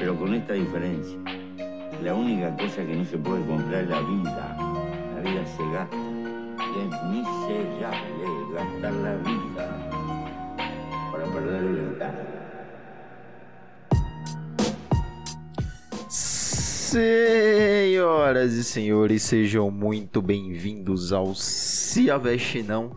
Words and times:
Pero 0.00 0.16
con 0.16 0.32
esta 0.32 0.54
diferencia, 0.54 1.18
la 2.02 2.14
única 2.14 2.56
cosa 2.56 2.76
que 2.86 2.96
no 2.96 3.04
se 3.04 3.18
puede 3.18 3.44
comprar 3.44 3.82
es 3.82 3.90
la 3.90 4.00
vida. 4.00 4.56
La 5.14 5.20
vida 5.20 5.44
se 5.46 5.62
gasta. 5.70 5.94
Y 5.94 6.78
es 6.80 6.88
miserable 7.10 8.24
gastar 8.54 8.94
la 8.94 9.16
vida 9.16 9.90
para 11.12 11.24
perder 11.26 11.92
estado. 11.92 12.40
Senhoras 16.90 18.54
e 18.54 18.64
senhores, 18.64 19.22
sejam 19.22 19.70
muito 19.70 20.22
bem-vindos 20.22 21.12
ao 21.12 21.34
Se 21.34 22.10
Aveste 22.10 22.62
Não. 22.62 22.96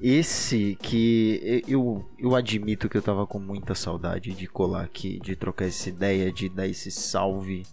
Esse 0.00 0.76
que 0.80 1.62
eu, 1.66 2.08
eu 2.18 2.34
admito 2.34 2.88
que 2.88 2.96
eu 2.96 3.02
tava 3.02 3.26
com 3.26 3.38
muita 3.38 3.74
saudade 3.74 4.32
de 4.32 4.46
colar 4.46 4.82
aqui, 4.82 5.18
de 5.20 5.34
trocar 5.34 5.66
essa 5.66 5.88
ideia, 5.88 6.32
de 6.32 6.48
dar 6.48 6.66
esse 6.66 6.90
salve, 6.90 7.66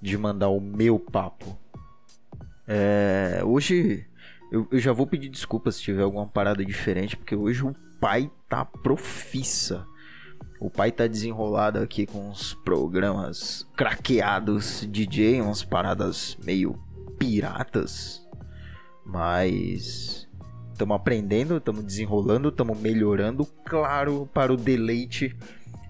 de 0.00 0.16
mandar 0.16 0.48
o 0.48 0.60
meu 0.60 0.98
papo. 0.98 1.58
É, 2.66 3.42
hoje 3.44 4.06
eu, 4.50 4.66
eu 4.70 4.78
já 4.78 4.92
vou 4.92 5.06
pedir 5.06 5.28
desculpas 5.28 5.76
se 5.76 5.82
tiver 5.82 6.02
alguma 6.02 6.26
parada 6.26 6.64
diferente, 6.64 7.16
porque 7.16 7.36
hoje 7.36 7.64
o 7.64 7.74
pai 8.00 8.30
tá 8.48 8.64
profissa 8.64 9.86
o 10.58 10.70
pai 10.70 10.90
tá 10.90 11.06
desenrolado 11.06 11.78
aqui 11.78 12.06
com 12.06 12.30
uns 12.30 12.54
programas 12.54 13.66
craqueados 13.76 14.86
DJ, 14.90 15.42
umas 15.42 15.62
paradas 15.62 16.36
meio 16.42 16.80
piratas. 17.18 18.26
Mas 19.04 20.25
estamos 20.76 20.94
aprendendo, 20.94 21.56
estamos 21.56 21.82
desenrolando, 21.82 22.50
estamos 22.50 22.78
melhorando, 22.78 23.46
claro, 23.64 24.28
para 24.32 24.52
o 24.52 24.56
deleite 24.56 25.34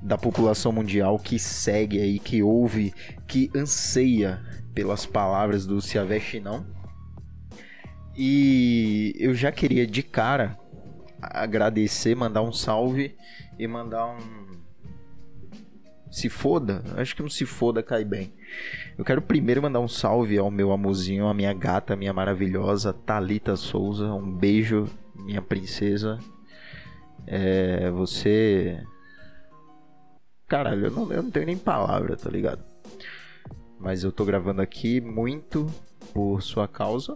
da 0.00 0.16
população 0.16 0.70
mundial 0.70 1.18
que 1.18 1.38
segue 1.38 2.00
aí, 2.00 2.18
que 2.20 2.42
ouve, 2.42 2.94
que 3.26 3.50
anseia 3.54 4.40
pelas 4.72 5.04
palavras 5.04 5.66
do 5.66 5.80
Siaveste 5.80 6.38
não. 6.38 6.64
E 8.16 9.12
eu 9.18 9.34
já 9.34 9.50
queria 9.50 9.86
de 9.86 10.02
cara 10.02 10.56
agradecer, 11.20 12.14
mandar 12.14 12.42
um 12.42 12.52
salve 12.52 13.16
e 13.58 13.66
mandar 13.66 14.06
um 14.06 14.45
se 16.16 16.30
foda, 16.30 16.82
acho 16.96 17.14
que 17.14 17.22
um 17.22 17.28
se 17.28 17.44
foda 17.44 17.82
cai 17.82 18.02
bem. 18.02 18.32
Eu 18.96 19.04
quero 19.04 19.20
primeiro 19.20 19.60
mandar 19.60 19.80
um 19.80 19.88
salve 19.88 20.38
ao 20.38 20.50
meu 20.50 20.72
amorzinho, 20.72 21.26
a 21.26 21.34
minha 21.34 21.52
gata, 21.52 21.92
a 21.92 21.96
minha 21.96 22.10
maravilhosa 22.10 22.90
Talita 22.90 23.54
Souza. 23.54 24.06
Um 24.14 24.32
beijo, 24.32 24.88
minha 25.14 25.42
princesa. 25.42 26.18
É, 27.26 27.90
você. 27.90 28.82
Caralho, 30.48 30.86
eu 30.86 30.90
não, 30.90 31.12
eu 31.12 31.22
não 31.22 31.30
tenho 31.30 31.44
nem 31.44 31.58
palavra, 31.58 32.16
tá 32.16 32.30
ligado? 32.30 32.64
Mas 33.78 34.02
eu 34.02 34.10
tô 34.10 34.24
gravando 34.24 34.62
aqui 34.62 35.02
muito 35.02 35.66
por 36.14 36.40
sua 36.40 36.66
causa. 36.66 37.14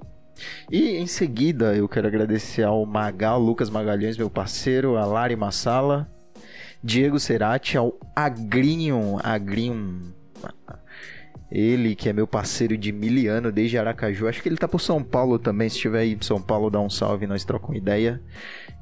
E 0.71 0.97
em 0.97 1.07
seguida 1.07 1.75
eu 1.75 1.89
quero 1.89 2.07
agradecer 2.07 2.65
ao 2.65 2.85
Magal, 2.85 3.41
Lucas 3.41 3.71
Magalhães, 3.71 4.19
meu 4.19 4.29
parceiro, 4.29 4.99
a 4.99 5.07
Lari 5.07 5.37
Massala 5.37 6.20
Diego 6.83 7.19
Cerati 7.19 7.77
ao 7.77 7.99
Agrinho, 8.15 9.19
Agrinho. 9.23 10.15
Ele 11.51 11.97
que 11.97 12.09
é 12.09 12.13
meu 12.13 12.27
parceiro 12.27 12.79
de 12.79 12.93
miliano 12.93 13.51
desde 13.51 13.77
Aracaju. 13.77 14.29
Acho 14.29 14.43
que 14.43 14.49
ele 14.49 14.57
tá 14.57 14.69
por 14.69 14.81
São 14.81 15.03
Paulo 15.03 15.39
também. 15.39 15.69
Se 15.69 15.77
estiver 15.77 16.01
aí 16.01 16.15
em 16.15 16.23
São 16.23 16.41
Paulo, 16.41 16.71
dá 16.71 16.81
um 16.81 16.89
salve, 16.89 17.27
nós 17.27 17.45
trocamos 17.45 17.77
ideia 17.77 18.23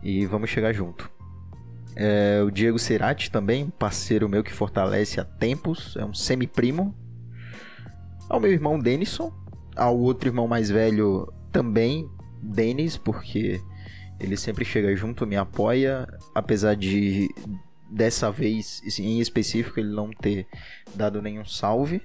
e 0.02 0.26
vamos 0.26 0.50
chegar 0.50 0.72
junto. 0.72 1.10
É, 1.96 2.42
o 2.46 2.50
Diego 2.50 2.78
Cerati 2.78 3.30
também, 3.30 3.70
parceiro 3.70 4.28
meu 4.28 4.44
que 4.44 4.52
fortalece 4.52 5.18
há 5.18 5.24
tempos, 5.24 5.96
é 5.96 6.04
um 6.04 6.14
semi-primo. 6.14 6.94
Ao 8.28 8.38
meu 8.38 8.52
irmão 8.52 8.78
Denison, 8.78 9.32
ao 9.74 9.98
outro 9.98 10.28
irmão 10.28 10.46
mais 10.46 10.70
velho 10.70 11.32
também, 11.50 12.08
Denis, 12.42 12.96
porque 12.96 13.60
ele 14.20 14.36
sempre 14.36 14.64
chega 14.64 14.94
junto, 14.94 15.26
me 15.26 15.36
apoia, 15.36 16.06
apesar 16.34 16.76
de 16.76 17.28
dessa 17.88 18.30
vez 18.30 18.82
em 18.98 19.20
específico 19.20 19.80
ele 19.80 19.90
não 19.90 20.10
ter 20.10 20.46
dado 20.94 21.22
nenhum 21.22 21.44
salve. 21.44 22.02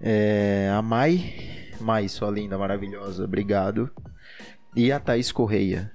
É, 0.00 0.70
a 0.76 0.82
Mai, 0.82 1.70
Mai, 1.80 2.08
sua 2.08 2.30
linda, 2.30 2.58
maravilhosa, 2.58 3.24
obrigado. 3.24 3.90
E 4.74 4.90
a 4.90 4.98
Thaís 4.98 5.30
Correia. 5.30 5.92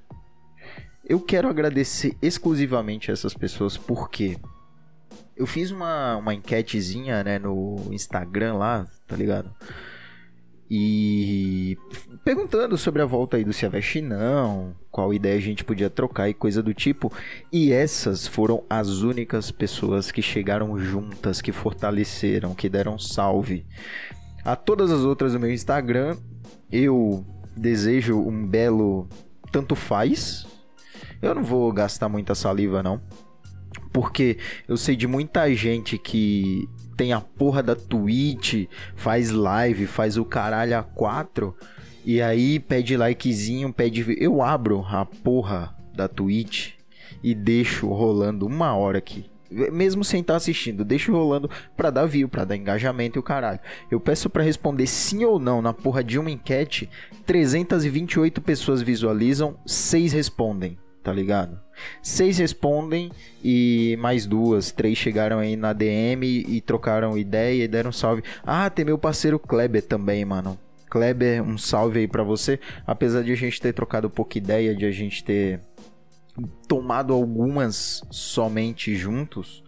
Eu 1.06 1.20
quero 1.20 1.50
agradecer 1.50 2.16
exclusivamente 2.22 3.10
a 3.10 3.14
essas 3.14 3.34
pessoas 3.34 3.76
porque 3.76 4.38
eu 5.36 5.48
fiz 5.48 5.72
uma, 5.72 6.18
uma 6.18 6.34
enquetezinha 6.34 7.24
né, 7.24 7.40
no 7.40 7.88
Instagram 7.92 8.56
lá, 8.56 8.88
tá 9.08 9.16
ligado? 9.16 9.50
E 10.72 11.78
perguntando 12.24 12.78
sobre 12.78 13.02
a 13.02 13.06
volta 13.06 13.38
aí 13.38 13.44
do 13.44 13.52
Siaveste 13.52 14.02
não, 14.02 14.76
qual 14.92 15.12
ideia 15.12 15.36
a 15.36 15.42
gente 15.42 15.64
podia 15.64 15.90
trocar 15.90 16.30
e 16.30 16.34
coisa 16.34 16.62
do 16.62 16.74
tipo. 16.76 17.12
E 17.52 17.72
essas 17.72 18.28
foram 18.28 18.64
as 18.70 19.02
únicas 19.02 19.50
pessoas 19.50 20.12
que 20.12 20.22
chegaram 20.22 20.78
juntas, 20.78 21.42
que 21.42 21.52
fortaleceram, 21.52 22.54
que 22.54 22.70
deram 22.70 23.00
salve. 23.00 23.66
A 24.46 24.56
todas 24.56 24.92
as 24.92 25.02
outras 25.02 25.34
do 25.34 25.40
meu 25.40 25.52
Instagram, 25.52 26.18
eu 26.72 27.26
desejo 27.58 28.20
um 28.20 28.46
belo 28.46 29.10
tanto 29.52 29.76
faz. 29.76 30.46
Eu 31.20 31.34
não 31.34 31.44
vou 31.44 31.72
gastar 31.74 32.08
muita 32.08 32.36
saliva 32.36 32.84
não, 32.84 33.02
porque 33.92 34.38
eu 34.68 34.78
sei 34.78 34.96
de 34.96 35.08
muita 35.08 35.54
gente 35.54 35.98
que 35.98 36.70
tem 37.00 37.14
a 37.14 37.22
porra 37.22 37.64
da 37.64 37.78
Twitch, 37.78 38.68
faz 38.94 39.32
live, 39.32 39.88
faz 39.88 40.18
o 40.18 40.26
caralho 40.26 40.78
a 40.78 40.84
quatro. 40.84 41.56
E 42.04 42.22
aí 42.22 42.60
pede 42.60 42.98
likezinho, 42.98 43.72
pede. 43.72 44.18
Eu 44.20 44.42
abro 44.42 44.86
a 44.86 45.06
porra 45.06 45.74
da 45.96 46.10
Twitch 46.10 46.74
e 47.24 47.34
deixo 47.34 47.88
rolando 47.88 48.46
uma 48.46 48.76
hora 48.76 48.98
aqui. 48.98 49.32
Mesmo 49.50 50.04
sem 50.04 50.20
estar 50.20 50.34
tá 50.34 50.38
assistindo, 50.38 50.84
deixo 50.84 51.14
rolando 51.14 51.50
pra 51.78 51.90
dar 51.90 52.06
view, 52.06 52.28
pra 52.28 52.44
dar 52.44 52.58
engajamento 52.58 53.18
e 53.18 53.22
o 53.22 53.24
caralho. 53.24 53.62
Eu 53.90 54.02
peço 54.02 54.30
para 54.30 54.44
responder 54.44 54.86
sim 54.86 55.24
ou 55.24 55.40
não 55.40 55.62
na 55.62 55.74
porra 55.74 56.04
de 56.04 56.20
uma 56.20 56.30
enquete. 56.30 56.90
328 57.26 58.42
pessoas 58.42 58.82
visualizam, 58.82 59.58
6 59.66 60.12
respondem 60.12 60.78
tá 61.10 61.14
ligado? 61.14 61.60
Seis 62.02 62.38
respondem 62.38 63.12
e 63.44 63.98
mais 64.00 64.26
duas, 64.26 64.72
três 64.72 64.98
chegaram 64.98 65.40
aí 65.40 65.56
na 65.56 65.74
DM 65.74 66.26
e 66.26 66.62
trocaram 66.62 67.18
ideia 67.18 67.64
e 67.64 67.68
deram 67.68 67.92
salve. 67.92 68.24
Ah, 68.46 68.70
tem 68.70 68.86
meu 68.86 68.98
parceiro 68.98 69.40
Kleber 69.40 69.84
também, 69.84 70.24
mano. 70.26 70.58
Kleber, 70.90 71.44
um 71.44 71.58
salve 71.58 72.00
aí 72.00 72.08
para 72.08 72.24
você. 72.24 72.60
Apesar 72.86 73.24
de 73.24 73.32
a 73.32 73.36
gente 73.36 73.62
ter 73.62 73.74
trocado 73.74 74.10
pouca 74.10 74.38
ideia, 74.38 74.76
de 74.76 74.86
a 74.86 74.92
gente 74.92 75.24
ter 75.24 75.62
tomado 76.68 77.14
algumas 77.14 78.04
somente 78.10 78.96
juntos, 78.96 79.64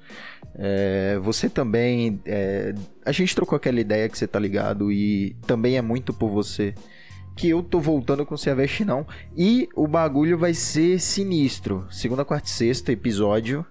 é, 0.55 1.19
você 1.21 1.49
também. 1.49 2.19
É, 2.25 2.73
a 3.05 3.11
gente 3.11 3.35
trocou 3.35 3.55
aquela 3.55 3.79
ideia 3.79 4.09
que 4.09 4.17
você 4.17 4.27
tá 4.27 4.39
ligado 4.39 4.91
e 4.91 5.35
também 5.45 5.77
é 5.77 5.81
muito 5.81 6.13
por 6.13 6.29
você 6.29 6.73
que 7.35 7.49
eu 7.49 7.63
tô 7.63 7.79
voltando 7.79 8.25
com 8.25 8.35
o 8.35 8.37
Ciaveste 8.37 8.85
não. 8.85 9.05
E 9.35 9.67
o 9.75 9.87
bagulho 9.87 10.37
vai 10.37 10.53
ser 10.53 10.99
sinistro. 10.99 11.87
Segunda, 11.89 12.25
quarta 12.25 12.47
e 12.47 12.51
sexta 12.51 12.91
episódio. 12.91 13.65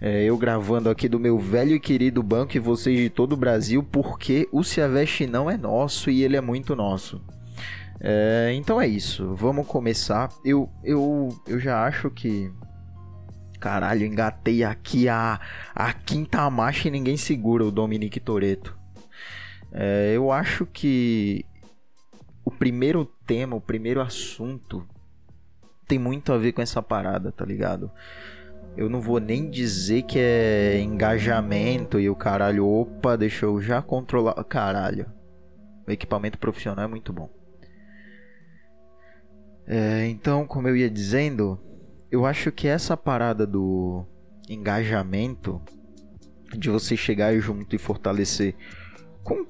É, 0.00 0.24
eu 0.24 0.36
gravando 0.36 0.90
aqui 0.90 1.08
do 1.08 1.20
meu 1.20 1.38
velho 1.38 1.74
e 1.74 1.80
querido 1.80 2.22
banco 2.22 2.56
e 2.56 2.60
vocês 2.60 2.98
de 2.98 3.08
todo 3.08 3.32
o 3.32 3.36
Brasil, 3.36 3.82
porque 3.82 4.48
o 4.52 4.62
Ciaveste 4.62 5.26
não 5.26 5.50
é 5.50 5.56
nosso 5.56 6.10
e 6.10 6.22
ele 6.22 6.36
é 6.36 6.40
muito 6.40 6.74
nosso. 6.74 7.22
É, 8.00 8.52
então 8.54 8.80
é 8.80 8.86
isso, 8.86 9.34
vamos 9.34 9.66
começar. 9.66 10.28
Eu, 10.44 10.68
eu, 10.82 11.28
eu 11.46 11.58
já 11.58 11.84
acho 11.84 12.10
que. 12.10 12.52
Caralho, 13.60 14.04
engatei 14.04 14.62
aqui 14.62 15.08
a, 15.08 15.40
a 15.74 15.92
quinta 15.92 16.50
marcha 16.50 16.88
e 16.88 16.90
ninguém 16.90 17.16
segura 17.16 17.64
o 17.64 17.70
Dominique 17.70 18.20
Toreto. 18.20 18.76
É, 19.72 20.12
eu 20.14 20.30
acho 20.30 20.66
que 20.66 21.46
o 22.44 22.50
primeiro 22.50 23.04
tema, 23.26 23.56
o 23.56 23.60
primeiro 23.60 24.00
assunto 24.00 24.86
tem 25.86 25.98
muito 25.98 26.32
a 26.32 26.38
ver 26.38 26.52
com 26.52 26.62
essa 26.62 26.82
parada, 26.82 27.32
tá 27.32 27.44
ligado? 27.44 27.90
Eu 28.76 28.88
não 28.88 29.00
vou 29.00 29.20
nem 29.20 29.48
dizer 29.48 30.02
que 30.02 30.18
é 30.18 30.80
engajamento 30.80 32.00
e 32.00 32.10
o 32.10 32.16
caralho, 32.16 32.66
opa, 32.66 33.16
deixa 33.16 33.46
eu 33.46 33.60
já 33.60 33.80
controlar. 33.80 34.34
Caralho, 34.44 35.06
o 35.86 35.90
equipamento 35.90 36.38
profissional 36.38 36.84
é 36.84 36.88
muito 36.88 37.12
bom. 37.12 37.30
É, 39.66 40.06
então, 40.06 40.46
como 40.46 40.68
eu 40.68 40.76
ia 40.76 40.90
dizendo, 40.90 41.58
eu 42.10 42.26
acho 42.26 42.50
que 42.52 42.66
essa 42.66 42.96
parada 42.96 43.46
do 43.46 44.04
engajamento, 44.48 45.62
de 46.56 46.68
você 46.68 46.96
chegar 46.96 47.34
junto 47.38 47.74
e 47.74 47.78
fortalecer 47.78 48.54
com, 49.24 49.44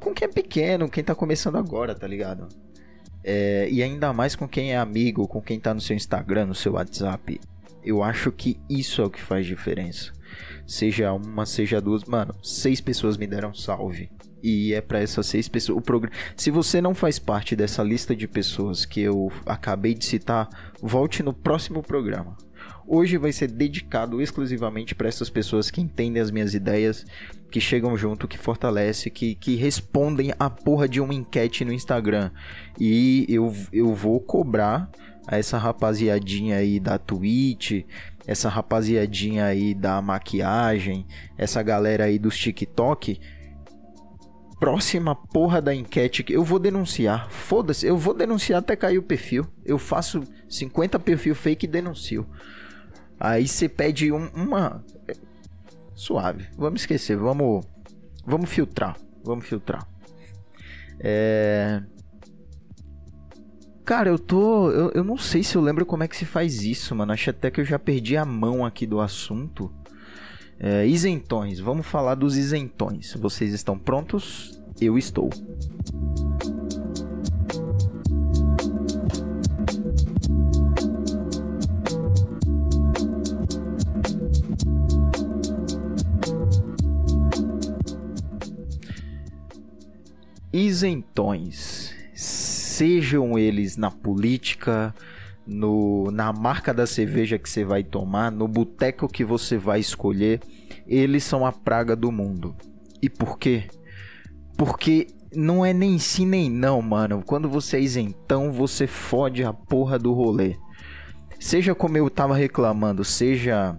com, 0.00 0.12
quem 0.12 0.26
é 0.26 0.30
pequeno, 0.30 0.90
quem 0.90 1.02
tá 1.02 1.14
começando 1.14 1.56
agora, 1.56 1.94
tá 1.94 2.06
ligado? 2.06 2.48
É, 3.24 3.68
e 3.70 3.82
ainda 3.82 4.12
mais 4.12 4.34
com 4.34 4.48
quem 4.48 4.72
é 4.72 4.76
amigo, 4.76 5.28
com 5.28 5.40
quem 5.40 5.60
tá 5.60 5.72
no 5.72 5.80
seu 5.80 5.96
Instagram, 5.96 6.46
no 6.46 6.54
seu 6.54 6.72
WhatsApp. 6.72 7.40
Eu 7.84 8.02
acho 8.02 8.30
que 8.32 8.60
isso 8.68 9.00
é 9.00 9.04
o 9.04 9.10
que 9.10 9.20
faz 9.20 9.46
diferença. 9.46 10.12
Seja 10.66 11.12
uma, 11.12 11.46
seja 11.46 11.80
duas. 11.80 12.04
Mano, 12.04 12.34
seis 12.42 12.80
pessoas 12.80 13.16
me 13.16 13.26
deram 13.26 13.54
salve. 13.54 14.10
E 14.42 14.74
é 14.74 14.80
para 14.80 15.00
essas 15.00 15.26
seis 15.26 15.48
pessoas. 15.48 15.78
O 15.78 15.80
progr... 15.80 16.10
Se 16.36 16.50
você 16.50 16.80
não 16.80 16.94
faz 16.94 17.18
parte 17.18 17.54
dessa 17.54 17.82
lista 17.82 18.14
de 18.14 18.26
pessoas 18.26 18.84
que 18.84 19.00
eu 19.00 19.30
acabei 19.46 19.94
de 19.94 20.04
citar, 20.04 20.48
volte 20.80 21.22
no 21.22 21.32
próximo 21.32 21.82
programa. 21.82 22.36
Hoje 22.94 23.16
vai 23.16 23.32
ser 23.32 23.50
dedicado 23.50 24.20
exclusivamente 24.20 24.94
para 24.94 25.08
essas 25.08 25.30
pessoas 25.30 25.70
que 25.70 25.80
entendem 25.80 26.20
as 26.20 26.30
minhas 26.30 26.52
ideias, 26.52 27.06
que 27.50 27.58
chegam 27.58 27.96
junto, 27.96 28.28
que 28.28 28.36
fortalece, 28.36 29.08
que, 29.08 29.34
que 29.34 29.56
respondem 29.56 30.34
a 30.38 30.50
porra 30.50 30.86
de 30.86 31.00
uma 31.00 31.14
enquete 31.14 31.64
no 31.64 31.72
Instagram. 31.72 32.30
E 32.78 33.24
eu, 33.30 33.50
eu 33.72 33.94
vou 33.94 34.20
cobrar 34.20 34.90
a 35.26 35.38
essa 35.38 35.56
rapaziadinha 35.56 36.58
aí 36.58 36.78
da 36.78 36.98
Twitch, 36.98 37.86
essa 38.26 38.50
rapaziadinha 38.50 39.46
aí 39.46 39.72
da 39.72 40.02
maquiagem, 40.02 41.06
essa 41.38 41.62
galera 41.62 42.04
aí 42.04 42.18
dos 42.18 42.36
TikTok. 42.36 43.18
Próxima 44.60 45.16
porra 45.16 45.62
da 45.62 45.74
enquete 45.74 46.22
que 46.22 46.34
eu 46.34 46.44
vou 46.44 46.58
denunciar. 46.58 47.30
Foda-se, 47.30 47.86
eu 47.86 47.96
vou 47.96 48.12
denunciar 48.12 48.58
até 48.58 48.76
cair 48.76 48.98
o 48.98 49.02
perfil. 49.02 49.46
Eu 49.64 49.78
faço 49.78 50.24
50 50.46 50.98
perfil 50.98 51.34
fake 51.34 51.64
e 51.64 51.68
denuncio. 51.70 52.28
Aí 53.24 53.46
você 53.46 53.68
pede 53.68 54.10
um, 54.10 54.28
uma. 54.34 54.84
Suave. 55.94 56.48
Vamos 56.58 56.80
esquecer. 56.80 57.16
Vamos. 57.16 57.64
Vamos 58.26 58.50
filtrar. 58.50 58.96
Vamos 59.24 59.46
filtrar. 59.46 59.86
É. 60.98 61.80
Cara, 63.84 64.08
eu 64.08 64.18
tô. 64.18 64.72
Eu, 64.72 64.90
eu 64.90 65.04
não 65.04 65.16
sei 65.16 65.44
se 65.44 65.54
eu 65.54 65.62
lembro 65.62 65.86
como 65.86 66.02
é 66.02 66.08
que 66.08 66.16
se 66.16 66.24
faz 66.24 66.64
isso, 66.64 66.96
mano. 66.96 67.12
Acho 67.12 67.30
até 67.30 67.48
que 67.48 67.60
eu 67.60 67.64
já 67.64 67.78
perdi 67.78 68.16
a 68.16 68.24
mão 68.24 68.66
aqui 68.66 68.88
do 68.88 69.00
assunto. 69.00 69.72
É, 70.58 70.84
isentões. 70.84 71.60
Vamos 71.60 71.86
falar 71.86 72.16
dos 72.16 72.36
isentões. 72.36 73.14
Vocês 73.14 73.52
estão 73.52 73.78
prontos? 73.78 74.60
Eu 74.80 74.98
estou. 74.98 75.30
Isentões, 90.52 91.94
sejam 92.14 93.38
eles 93.38 93.76
na 93.76 93.90
política, 93.90 94.94
no, 95.46 96.10
na 96.10 96.32
marca 96.32 96.72
da 96.72 96.86
cerveja 96.86 97.38
que 97.38 97.48
você 97.48 97.64
vai 97.64 97.82
tomar, 97.82 98.30
no 98.30 98.46
boteco 98.46 99.08
que 99.08 99.24
você 99.24 99.56
vai 99.56 99.80
escolher, 99.80 100.40
eles 100.86 101.24
são 101.24 101.46
a 101.46 101.52
praga 101.52 101.96
do 101.96 102.12
mundo. 102.12 102.54
E 103.00 103.08
por 103.08 103.38
quê? 103.38 103.64
Porque 104.56 105.08
não 105.34 105.64
é 105.64 105.72
nem 105.72 105.98
sim 105.98 106.26
nem 106.26 106.50
não, 106.50 106.80
mano. 106.82 107.22
Quando 107.24 107.48
você 107.48 107.78
é 107.78 107.80
isentão, 107.80 108.52
você 108.52 108.86
fode 108.86 109.42
a 109.42 109.52
porra 109.52 109.98
do 109.98 110.12
rolê. 110.12 110.56
Seja 111.40 111.74
como 111.74 111.96
eu 111.96 112.08
tava 112.08 112.36
reclamando, 112.36 113.04
seja 113.04 113.76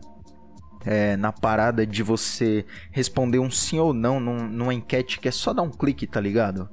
é, 0.85 1.15
na 1.17 1.31
parada 1.31 1.85
de 1.85 2.03
você 2.03 2.65
responder 2.91 3.39
um 3.39 3.49
sim 3.49 3.79
ou 3.79 3.93
não 3.93 4.19
num, 4.19 4.47
numa 4.47 4.73
enquete 4.73 5.19
que 5.19 5.27
é 5.27 5.31
só 5.31 5.53
dar 5.53 5.61
um 5.61 5.71
clique, 5.71 6.07
tá 6.07 6.19
ligado? 6.19 6.69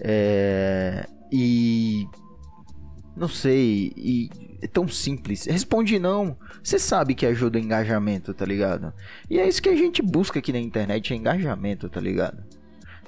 É, 0.00 1.06
e. 1.30 2.06
Não 3.14 3.28
sei, 3.28 3.92
e 3.94 4.30
é 4.62 4.66
tão 4.66 4.88
simples. 4.88 5.44
Responde 5.44 5.98
não. 5.98 6.36
Você 6.62 6.78
sabe 6.78 7.14
que 7.14 7.26
ajuda 7.26 7.58
o 7.58 7.60
engajamento, 7.60 8.32
tá 8.32 8.44
ligado? 8.46 8.92
E 9.28 9.38
é 9.38 9.46
isso 9.46 9.60
que 9.60 9.68
a 9.68 9.76
gente 9.76 10.00
busca 10.00 10.38
aqui 10.38 10.52
na 10.52 10.58
internet, 10.58 11.12
é 11.12 11.16
engajamento, 11.16 11.90
tá 11.90 12.00
ligado? 12.00 12.42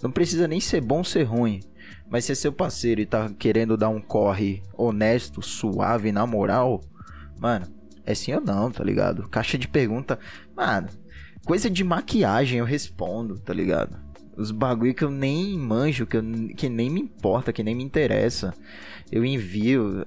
Não 0.03 0.11
precisa 0.11 0.47
nem 0.47 0.61
ser 0.61 0.83
bom 0.83 1.03
ser 1.03 1.23
ruim. 1.23 1.61
Mas 2.11 2.27
se 2.27 2.33
é 2.33 2.35
seu 2.35 2.53
parceiro 2.53 3.01
e 3.01 3.07
tá 3.07 3.31
querendo 3.39 3.77
dar 3.77 3.89
um 3.89 4.01
corre 4.01 4.63
honesto, 4.77 5.41
suave, 5.41 6.13
na 6.13 6.27
moral, 6.27 6.81
mano, 7.41 7.67
é 8.07 8.15
sim 8.15 8.35
ou 8.35 8.41
não, 8.41 8.71
tá 8.71 8.85
ligado? 8.85 9.29
Caixa 9.29 9.57
de 9.57 9.67
pergunta. 9.67 10.19
Mano, 10.55 10.89
coisa 11.45 11.71
de 11.71 11.83
maquiagem 11.83 12.59
eu 12.59 12.65
respondo, 12.65 13.39
tá 13.39 13.53
ligado? 13.53 13.99
Os 14.37 14.51
bagulho 14.51 14.95
que 14.95 15.05
eu 15.05 15.11
nem 15.11 15.59
manjo, 15.59 16.07
que, 16.07 16.17
eu, 16.17 16.23
que 16.57 16.69
nem 16.69 16.91
me 16.91 17.01
importa, 17.01 17.53
que 17.53 17.63
nem 17.63 17.75
me 17.75 17.85
interessa. 17.85 18.53
Eu 19.11 19.25
envio. 19.25 20.05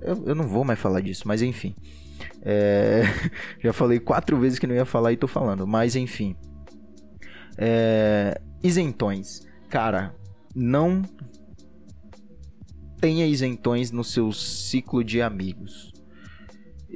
Eu, 0.00 0.24
eu 0.26 0.34
não 0.34 0.48
vou 0.48 0.64
mais 0.64 0.78
falar 0.78 1.00
disso, 1.00 1.22
mas 1.26 1.42
enfim. 1.42 1.74
É... 2.42 3.02
Já 3.62 3.72
falei 3.72 4.00
quatro 4.00 4.38
vezes 4.38 4.58
que 4.58 4.66
não 4.66 4.74
ia 4.74 4.84
falar 4.84 5.12
e 5.12 5.16
tô 5.16 5.28
falando, 5.28 5.66
mas 5.66 5.94
enfim. 5.94 6.34
É... 7.56 8.40
Isentões. 8.62 9.46
Cara, 9.68 10.14
não 10.54 11.02
tenha 12.98 13.26
isentões 13.26 13.92
no 13.92 14.02
seu 14.02 14.32
ciclo 14.32 15.04
de 15.04 15.20
amigos 15.20 15.95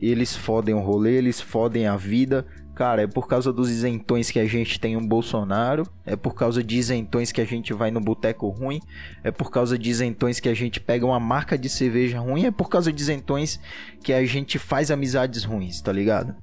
eles 0.01 0.35
fodem 0.35 0.75
o 0.75 0.81
rolê, 0.81 1.17
eles 1.17 1.41
fodem 1.41 1.87
a 1.87 1.97
vida. 1.97 2.47
Cara, 2.75 3.03
é 3.03 3.07
por 3.07 3.29
causa 3.29 3.53
dos 3.53 3.69
isentões 3.69 4.31
que 4.31 4.39
a 4.39 4.47
gente 4.47 4.81
tem 4.81 4.97
um 4.97 5.07
Bolsonaro, 5.07 5.83
é 6.07 6.17
por 6.17 6.35
causa 6.35 6.65
de 6.65 6.79
isentões 6.79 7.31
que 7.31 7.41
a 7.41 7.45
gente 7.45 7.75
vai 7.75 7.91
no 7.91 8.01
boteco 8.01 8.49
ruim, 8.49 8.81
é 9.23 9.31
por 9.31 9.51
causa 9.51 9.79
de 9.79 9.91
isentões 9.91 10.41
que 10.41 10.49
a 10.49 10.55
gente 10.55 10.81
pega 10.81 11.05
uma 11.05 11.21
marca 11.21 11.59
de 11.59 11.69
cerveja 11.69 12.19
ruim, 12.21 12.47
é 12.47 12.51
por 12.51 12.71
causa 12.71 12.91
de 12.91 13.03
isentões 13.03 13.61
que 14.03 14.15
a 14.15 14.25
gente 14.25 14.59
faz 14.59 14.91
amizades 14.91 15.45
ruins, 15.45 15.83
tá 15.83 15.93
ligado? 15.93 16.35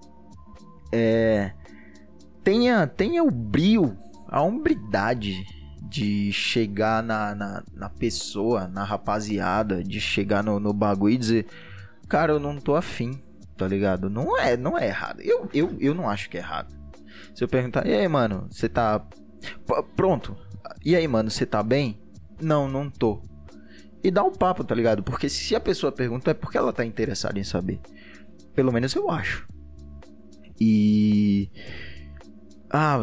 É. 0.91 1.53
Tenha, 2.43 2.85
tenha 2.85 3.23
o 3.23 3.31
brio, 3.31 3.97
a 4.27 4.41
hombridade 4.43 5.43
de 5.81 6.31
chegar 6.31 7.01
na, 7.01 7.33
na, 7.33 7.63
na 7.73 7.89
pessoa, 7.89 8.67
na 8.67 8.83
rapaziada, 8.83 9.83
de 9.83 9.99
chegar 9.99 10.43
no, 10.43 10.59
no 10.59 10.71
bagulho 10.71 11.15
e 11.15 11.17
dizer: 11.17 11.47
Cara, 12.07 12.33
eu 12.33 12.39
não 12.39 12.57
tô 12.57 12.75
afim 12.75 13.19
tá 13.57 13.67
ligado? 13.67 14.09
Não 14.09 14.37
é, 14.37 14.55
não 14.55 14.77
é 14.77 14.87
errado. 14.87 15.21
Eu, 15.21 15.49
eu, 15.53 15.75
eu 15.79 15.93
não 15.93 16.09
acho 16.09 16.29
que 16.29 16.37
é 16.37 16.39
errado. 16.39 16.75
Se 17.33 17.43
eu 17.43 17.47
perguntar, 17.47 17.85
e 17.85 17.93
aí, 17.93 18.07
mano, 18.07 18.47
você 18.49 18.69
tá. 18.69 19.05
Pronto. 19.95 20.37
E 20.85 20.95
aí, 20.95 21.07
mano, 21.07 21.29
você 21.29 21.45
tá 21.45 21.61
bem? 21.63 21.99
Não, 22.41 22.69
não 22.69 22.89
tô. 22.89 23.21
E 24.03 24.11
dá 24.11 24.23
um 24.23 24.31
papo, 24.31 24.63
tá 24.63 24.75
ligado? 24.75 25.03
Porque 25.03 25.27
se 25.27 25.55
a 25.55 25.59
pessoa 25.59 25.91
pergunta, 25.91 26.31
é 26.31 26.33
porque 26.33 26.57
ela 26.57 26.71
tá 26.71 26.85
interessada 26.85 27.39
em 27.39 27.43
saber. 27.43 27.79
Pelo 28.53 28.71
menos 28.71 28.93
eu 28.95 29.09
acho. 29.09 29.47
E. 30.59 31.49
Ah, 32.69 32.97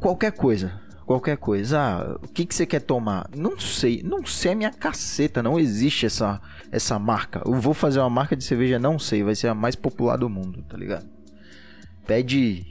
qualquer 0.00 0.32
coisa. 0.32 0.80
Qualquer 1.06 1.36
coisa. 1.36 1.78
Ah, 1.78 2.18
o 2.22 2.28
que, 2.28 2.46
que 2.46 2.54
você 2.54 2.64
quer 2.64 2.80
tomar? 2.80 3.28
Não 3.36 3.58
sei. 3.58 4.02
Não 4.02 4.24
sei 4.24 4.52
a 4.52 4.54
minha 4.54 4.72
caceta. 4.72 5.42
Não 5.42 5.58
existe 5.58 6.06
essa 6.06 6.40
essa 6.74 6.98
marca. 6.98 7.40
Eu 7.46 7.54
vou 7.54 7.72
fazer 7.72 8.00
uma 8.00 8.10
marca 8.10 8.36
de 8.36 8.42
cerveja, 8.42 8.78
não 8.78 8.98
sei, 8.98 9.22
vai 9.22 9.36
ser 9.36 9.48
a 9.48 9.54
mais 9.54 9.76
popular 9.76 10.16
do 10.16 10.28
mundo, 10.28 10.62
tá 10.68 10.76
ligado? 10.76 11.08
Pede 12.04 12.66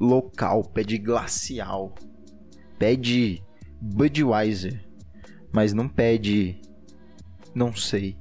local, 0.00 0.64
pede 0.64 0.98
glacial, 0.98 1.94
pede 2.78 3.42
Budweiser, 3.80 4.84
mas 5.52 5.72
não 5.72 5.88
pede 5.88 6.60
não 7.54 7.72
sei. 7.74 8.16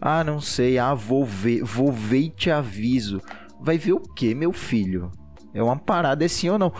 Ah, 0.00 0.24
não 0.24 0.40
sei. 0.40 0.78
Ah, 0.78 0.94
vou 0.94 1.24
ver, 1.24 1.62
vou 1.62 1.92
ver 1.92 2.20
e 2.20 2.30
te 2.30 2.50
aviso. 2.50 3.20
Vai 3.60 3.78
ver 3.78 3.92
o 3.92 4.00
que, 4.00 4.34
meu 4.34 4.52
filho? 4.52 5.12
É 5.52 5.62
uma 5.62 5.78
parada 5.78 6.24
assim 6.24 6.48
ou 6.48 6.58
não? 6.58 6.72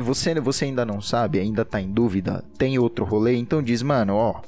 Você, 0.00 0.34
você 0.40 0.66
ainda 0.66 0.84
não 0.84 1.00
sabe, 1.00 1.38
ainda 1.38 1.64
tá 1.64 1.80
em 1.80 1.90
dúvida? 1.90 2.44
Tem 2.56 2.78
outro 2.78 3.04
rolê? 3.04 3.34
Então 3.36 3.62
diz, 3.62 3.82
mano, 3.82 4.14
ó, 4.14 4.40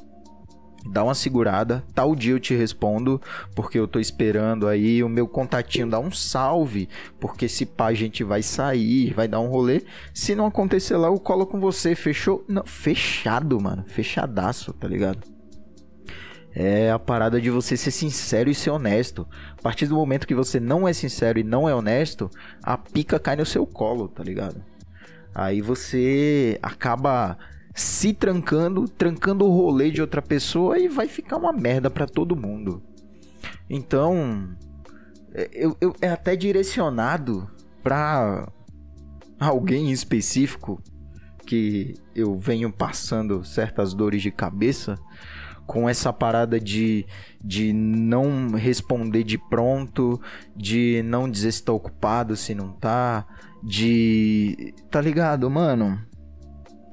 dá 0.87 1.03
uma 1.03 1.15
segurada, 1.15 1.83
tal 1.95 2.15
dia 2.15 2.33
eu 2.33 2.41
te 2.41 2.55
respondo, 2.55 3.21
porque 3.55 3.79
eu 3.79 3.89
tô 3.89 3.99
esperando 3.99 4.69
aí 4.69 5.03
o 5.03 5.09
meu 5.09 5.27
contatinho 5.27 5.89
dar 5.89 6.01
um 6.01 6.11
salve, 6.11 6.89
porque 7.19 7.49
se 7.49 7.65
pá 7.65 7.87
a 7.87 7.95
gente 7.95 8.23
vai 8.23 8.43
sair, 8.43 9.13
vai 9.15 9.27
dar 9.27 9.41
um 9.41 9.49
rolê. 9.49 9.83
Se 10.13 10.35
não 10.35 10.47
acontecer 10.47 10.97
lá, 10.97 11.09
eu 11.09 11.19
colo 11.19 11.47
com 11.47 11.59
você, 11.59 11.95
fechou? 11.95 12.45
Não, 12.49 12.65
fechado, 12.65 13.61
mano, 13.61 13.85
fechadaço, 13.87 14.73
tá 14.75 14.87
ligado? 14.87 15.35
É 16.57 16.93
a 16.93 16.99
parada 17.01 17.41
de 17.41 17.51
você 17.51 17.77
ser 17.77 17.91
sincero 17.91 18.49
e 18.49 18.55
ser 18.55 18.71
honesto. 18.71 19.27
A 19.59 19.63
partir 19.63 19.87
do 19.87 19.97
momento 19.97 20.27
que 20.27 20.37
você 20.37 20.61
não 20.61 20.87
é 20.87 20.93
sincero 20.93 21.39
e 21.39 21.43
não 21.43 21.69
é 21.69 21.75
honesto, 21.75 22.31
a 22.63 22.79
pica 22.79 23.19
cai 23.19 23.35
no 23.35 23.45
seu 23.45 23.67
colo, 23.67 24.07
tá 24.07 24.23
ligado? 24.23 24.63
Aí 25.35 25.61
você 25.61 26.59
acaba 26.63 27.37
se 27.75 28.13
trancando, 28.13 28.89
trancando 28.89 29.45
o 29.45 29.51
rolê 29.51 29.91
de 29.91 30.01
outra 30.01 30.23
pessoa 30.23 30.79
e 30.79 30.89
vai 30.89 31.09
ficar 31.09 31.37
uma 31.37 31.53
merda 31.53 31.91
para 31.91 32.07
todo 32.07 32.37
mundo. 32.37 32.83
Então, 33.69 34.57
é, 35.35 35.51
eu, 35.53 35.77
eu, 35.81 35.95
é 36.01 36.09
até 36.09 36.37
direcionado 36.37 37.51
pra 37.83 38.49
alguém 39.41 39.91
específico 39.91 40.81
que 41.45 41.95
eu 42.15 42.37
venho 42.37 42.73
passando 42.73 43.45
certas 43.45 43.93
dores 43.93 44.23
de 44.23 44.31
cabeça 44.31 44.97
com 45.67 45.89
essa 45.89 46.13
parada 46.13 46.61
de, 46.61 47.07
de 47.43 47.73
não 47.73 48.51
responder 48.53 49.25
de 49.25 49.39
pronto, 49.39 50.21
de 50.55 51.03
não 51.05 51.29
dizer 51.29 51.53
se 51.53 51.65
tá 51.65 51.73
ocupado, 51.73 52.37
se 52.37 52.55
não 52.55 52.73
tá, 52.73 53.27
de. 53.65 54.75
Tá 54.91 55.01
ligado, 55.01 55.49
mano? 55.51 56.01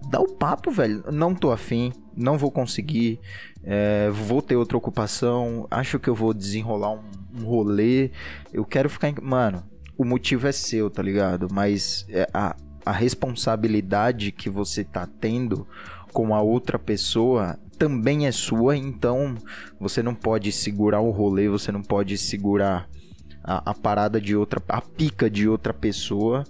Dá 0.10 0.20
o 0.20 0.28
papo, 0.28 0.72
velho. 0.72 1.04
Não 1.12 1.36
tô 1.36 1.52
afim, 1.52 1.92
não 2.16 2.38
vou 2.38 2.50
conseguir, 2.50 3.20
é, 3.64 4.10
vou 4.10 4.42
ter 4.42 4.56
outra 4.56 4.78
ocupação, 4.78 5.68
acho 5.70 6.00
que 6.00 6.10
eu 6.10 6.16
vou 6.16 6.34
desenrolar 6.34 6.92
um, 6.92 7.04
um 7.40 7.46
rolê, 7.46 8.12
eu 8.52 8.66
quero 8.66 8.90
ficar. 8.90 9.10
Em... 9.10 9.16
Mano, 9.22 9.64
o 9.98 10.04
motivo 10.04 10.48
é 10.48 10.52
seu, 10.52 10.90
tá 10.90 11.04
ligado? 11.04 11.48
Mas 11.52 12.06
é, 12.10 12.28
a, 12.34 12.56
a 12.86 12.92
responsabilidade 12.92 14.32
que 14.32 14.50
você 14.50 14.84
tá 14.84 15.08
tendo 15.20 15.68
com 16.12 16.34
a 16.34 16.42
outra 16.42 16.80
pessoa 16.80 17.58
também 17.78 18.28
é 18.28 18.32
sua, 18.32 18.76
então 18.78 19.36
você 19.80 20.04
não 20.04 20.14
pode 20.14 20.52
segurar 20.52 21.02
o 21.02 21.10
rolê, 21.10 21.48
você 21.50 21.72
não 21.72 21.82
pode 21.82 22.18
segurar 22.18 22.88
a, 23.44 23.72
a 23.72 23.74
parada 23.74 24.20
de 24.20 24.36
outra, 24.36 24.62
a 24.68 24.82
pica 24.82 25.30
de 25.30 25.48
outra 25.48 25.74
pessoa, 25.74 26.44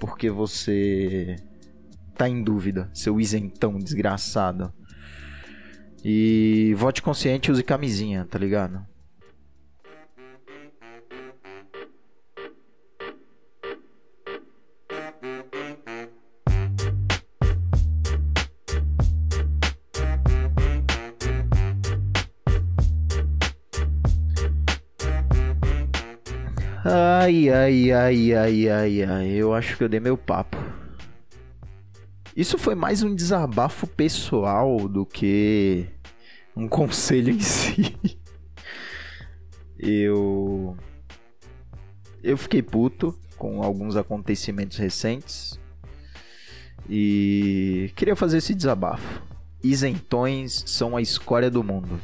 porque 0.00 0.30
você 0.30 1.36
tá 2.16 2.28
em 2.28 2.42
dúvida, 2.42 2.90
seu 2.92 3.20
isentão 3.20 3.78
desgraçado. 3.78 4.72
E 6.02 6.74
vote 6.76 7.02
consciente, 7.02 7.52
use 7.52 7.62
camisinha, 7.62 8.24
tá 8.24 8.38
ligado? 8.38 8.84
Ai, 26.82 27.50
ai, 27.50 27.92
ai, 27.92 28.32
ai, 28.32 28.68
ai, 28.68 29.02
ai. 29.02 29.28
Eu 29.28 29.52
acho 29.52 29.76
que 29.76 29.84
eu 29.84 29.88
dei 29.88 30.00
meu 30.00 30.16
papo. 30.16 30.56
Isso 32.34 32.56
foi 32.56 32.74
mais 32.74 33.02
um 33.02 33.14
desabafo 33.14 33.86
pessoal 33.86 34.88
do 34.88 35.04
que 35.04 35.86
um 36.56 36.66
conselho 36.68 37.34
em 37.34 37.40
si. 37.40 37.98
Eu. 39.78 40.74
Eu 42.22 42.38
fiquei 42.38 42.62
puto 42.62 43.14
com 43.36 43.62
alguns 43.62 43.94
acontecimentos 43.94 44.78
recentes. 44.78 45.60
E 46.88 47.92
queria 47.94 48.16
fazer 48.16 48.38
esse 48.38 48.54
desabafo. 48.54 49.22
Isentões 49.62 50.64
são 50.66 50.96
a 50.96 51.02
escória 51.02 51.50
do 51.50 51.62
mundo. 51.62 52.00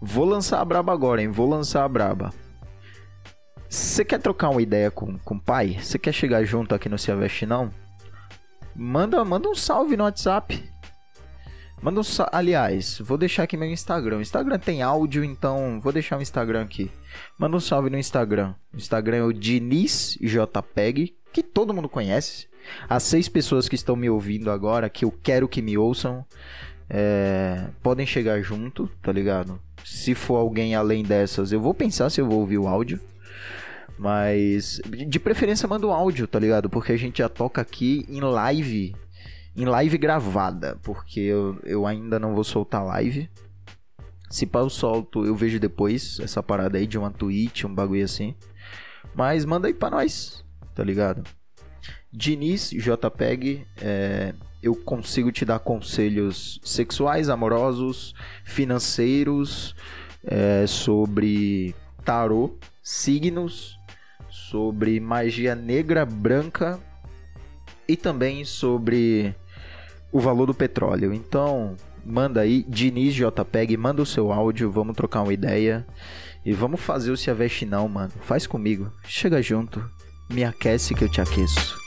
Vou 0.00 0.24
lançar 0.24 0.60
a 0.60 0.64
braba 0.64 0.92
agora, 0.92 1.20
hein? 1.20 1.28
Vou 1.28 1.48
lançar 1.48 1.84
a 1.84 1.88
braba. 1.88 2.32
Você 3.68 4.04
quer 4.04 4.20
trocar 4.20 4.48
uma 4.48 4.62
ideia 4.62 4.90
com, 4.90 5.18
com 5.18 5.34
o 5.34 5.40
pai? 5.40 5.78
Você 5.80 5.98
quer 5.98 6.12
chegar 6.12 6.44
junto 6.44 6.74
aqui 6.74 6.88
no 6.88 6.98
Se 6.98 7.12
Aveste 7.12 7.44
Não? 7.44 7.70
Manda, 8.74 9.24
manda 9.24 9.48
um 9.48 9.54
salve 9.54 9.96
no 9.96 10.04
WhatsApp. 10.04 10.62
Manda 11.82 12.00
um 12.00 12.04
Aliás, 12.32 12.98
vou 12.98 13.18
deixar 13.18 13.42
aqui 13.42 13.56
meu 13.56 13.68
Instagram. 13.68 14.20
Instagram 14.20 14.58
tem 14.58 14.82
áudio, 14.82 15.22
então 15.22 15.80
vou 15.80 15.92
deixar 15.92 16.18
o 16.18 16.22
Instagram 16.22 16.62
aqui. 16.62 16.90
Manda 17.36 17.56
um 17.56 17.60
salve 17.60 17.90
no 17.90 17.98
Instagram. 17.98 18.54
O 18.72 18.76
Instagram 18.76 19.16
é 19.18 19.22
o 19.22 19.32
DinizJPEG, 19.32 21.16
que 21.32 21.42
todo 21.42 21.74
mundo 21.74 21.88
conhece. 21.88 22.48
As 22.88 23.02
seis 23.02 23.28
pessoas 23.28 23.68
que 23.68 23.74
estão 23.74 23.96
me 23.96 24.08
ouvindo 24.08 24.50
agora, 24.50 24.88
que 24.88 25.04
eu 25.04 25.10
quero 25.10 25.48
que 25.48 25.62
me 25.62 25.76
ouçam, 25.76 26.24
é, 26.88 27.68
podem 27.82 28.06
chegar 28.06 28.40
junto, 28.42 28.88
tá 29.02 29.12
ligado? 29.12 29.60
Se 29.88 30.14
for 30.14 30.36
alguém 30.36 30.74
além 30.74 31.02
dessas, 31.02 31.50
eu 31.50 31.60
vou 31.60 31.72
pensar 31.72 32.10
se 32.10 32.20
eu 32.20 32.28
vou 32.28 32.40
ouvir 32.40 32.58
o 32.58 32.68
áudio. 32.68 33.00
Mas 33.98 34.80
de 34.86 35.18
preferência 35.18 35.66
manda 35.66 35.86
um 35.86 35.92
áudio, 35.92 36.28
tá 36.28 36.38
ligado? 36.38 36.68
Porque 36.68 36.92
a 36.92 36.96
gente 36.96 37.18
já 37.18 37.28
toca 37.28 37.62
aqui 37.62 38.04
em 38.06 38.20
live, 38.20 38.94
em 39.56 39.64
live 39.64 39.96
gravada, 39.96 40.78
porque 40.82 41.20
eu, 41.20 41.58
eu 41.64 41.86
ainda 41.86 42.18
não 42.18 42.34
vou 42.34 42.44
soltar 42.44 42.84
live. 42.84 43.30
Se 44.30 44.44
pá, 44.44 44.60
eu 44.60 44.68
solto, 44.68 45.24
eu 45.24 45.34
vejo 45.34 45.58
depois 45.58 46.20
essa 46.20 46.42
parada 46.42 46.76
aí 46.76 46.86
de 46.86 46.98
uma 46.98 47.10
tweet, 47.10 47.66
um 47.66 47.74
bagulho 47.74 48.04
assim. 48.04 48.34
Mas 49.14 49.46
manda 49.46 49.68
aí 49.68 49.74
pra 49.74 49.90
nós, 49.90 50.44
tá 50.74 50.84
ligado? 50.84 51.24
Diniz 52.12 52.70
JPEG, 52.70 53.66
é, 53.80 54.34
eu 54.62 54.74
consigo 54.74 55.30
te 55.30 55.44
dar 55.44 55.58
conselhos 55.58 56.60
sexuais, 56.64 57.28
amorosos, 57.28 58.14
financeiros, 58.44 59.74
é, 60.24 60.66
sobre 60.66 61.74
tarô, 62.04 62.56
signos, 62.82 63.78
sobre 64.30 64.98
magia 65.00 65.54
negra, 65.54 66.04
branca 66.04 66.78
e 67.86 67.96
também 67.96 68.44
sobre 68.44 69.34
o 70.10 70.20
valor 70.20 70.46
do 70.46 70.54
petróleo. 70.54 71.12
Então, 71.12 71.76
manda 72.04 72.40
aí, 72.40 72.64
Diniz 72.68 73.14
JPEG, 73.14 73.76
manda 73.76 74.02
o 74.02 74.06
seu 74.06 74.32
áudio, 74.32 74.70
vamos 74.70 74.96
trocar 74.96 75.22
uma 75.22 75.32
ideia 75.32 75.86
e 76.44 76.52
vamos 76.52 76.80
fazer 76.80 77.10
o 77.10 77.16
Se 77.16 77.30
Aveste 77.30 77.66
Não, 77.66 77.88
mano. 77.88 78.12
Faz 78.22 78.46
comigo, 78.46 78.90
chega 79.04 79.42
junto, 79.42 79.84
me 80.30 80.44
aquece 80.44 80.94
que 80.94 81.04
eu 81.04 81.10
te 81.10 81.20
aqueço. 81.20 81.78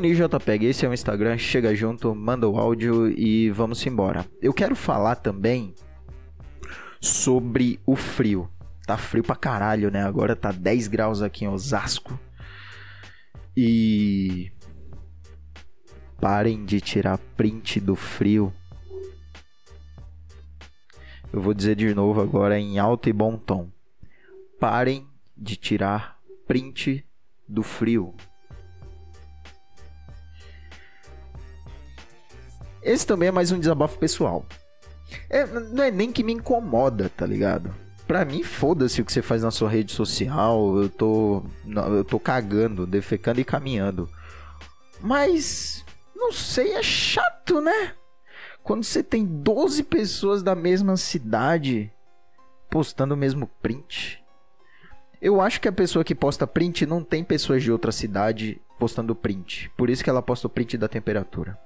Dini 0.00 0.14
JPEG, 0.14 0.64
esse 0.64 0.86
é 0.86 0.88
o 0.88 0.94
Instagram, 0.94 1.36
chega 1.36 1.74
junto, 1.74 2.14
manda 2.14 2.48
o 2.48 2.58
áudio 2.58 3.10
e 3.10 3.50
vamos 3.50 3.84
embora. 3.86 4.24
Eu 4.40 4.54
quero 4.54 4.74
falar 4.74 5.16
também 5.16 5.74
sobre 6.98 7.78
o 7.84 7.94
frio. 7.94 8.48
Tá 8.86 8.96
frio 8.96 9.22
pra 9.22 9.36
caralho, 9.36 9.90
né? 9.90 10.02
Agora 10.02 10.34
tá 10.34 10.52
10 10.52 10.88
graus 10.88 11.20
aqui 11.20 11.44
em 11.44 11.48
Osasco. 11.48 12.18
E 13.54 14.50
parem 16.18 16.64
de 16.64 16.80
tirar 16.80 17.18
print 17.36 17.78
do 17.78 17.94
frio. 17.94 18.50
Eu 21.30 21.42
vou 21.42 21.52
dizer 21.52 21.76
de 21.76 21.94
novo 21.94 22.22
agora 22.22 22.58
em 22.58 22.78
alto 22.78 23.10
e 23.10 23.12
bom 23.12 23.36
tom. 23.36 23.68
Parem 24.58 25.06
de 25.36 25.56
tirar 25.56 26.18
print 26.46 27.04
do 27.46 27.62
frio. 27.62 28.14
Esse 32.82 33.06
também 33.06 33.28
é 33.28 33.32
mais 33.32 33.52
um 33.52 33.58
desabafo 33.58 33.98
pessoal. 33.98 34.44
É, 35.28 35.44
não 35.44 35.82
é 35.82 35.90
nem 35.90 36.12
que 36.12 36.22
me 36.22 36.32
incomoda, 36.32 37.10
tá 37.10 37.26
ligado? 37.26 37.74
Pra 38.06 38.24
mim, 38.24 38.42
foda-se 38.42 39.00
o 39.00 39.04
que 39.04 39.12
você 39.12 39.22
faz 39.22 39.42
na 39.42 39.50
sua 39.50 39.68
rede 39.68 39.92
social. 39.92 40.76
Eu 40.82 40.88
tô. 40.88 41.42
Eu 41.66 42.04
tô 42.04 42.18
cagando, 42.18 42.86
defecando 42.86 43.40
e 43.40 43.44
caminhando. 43.44 44.08
Mas. 45.00 45.84
Não 46.14 46.32
sei, 46.32 46.72
é 46.72 46.82
chato, 46.82 47.60
né? 47.60 47.94
Quando 48.62 48.84
você 48.84 49.02
tem 49.02 49.24
12 49.24 49.84
pessoas 49.84 50.42
da 50.42 50.54
mesma 50.54 50.96
cidade 50.96 51.90
postando 52.68 53.14
o 53.14 53.16
mesmo 53.16 53.46
print. 53.62 54.22
Eu 55.20 55.40
acho 55.40 55.60
que 55.60 55.68
a 55.68 55.72
pessoa 55.72 56.04
que 56.04 56.14
posta 56.14 56.46
print 56.46 56.86
não 56.86 57.02
tem 57.02 57.22
pessoas 57.22 57.62
de 57.62 57.70
outra 57.70 57.92
cidade 57.92 58.60
postando 58.78 59.14
print. 59.14 59.70
Por 59.76 59.90
isso 59.90 60.02
que 60.02 60.10
ela 60.10 60.22
posta 60.22 60.46
o 60.46 60.50
print 60.50 60.78
da 60.78 60.88
temperatura. 60.88 61.58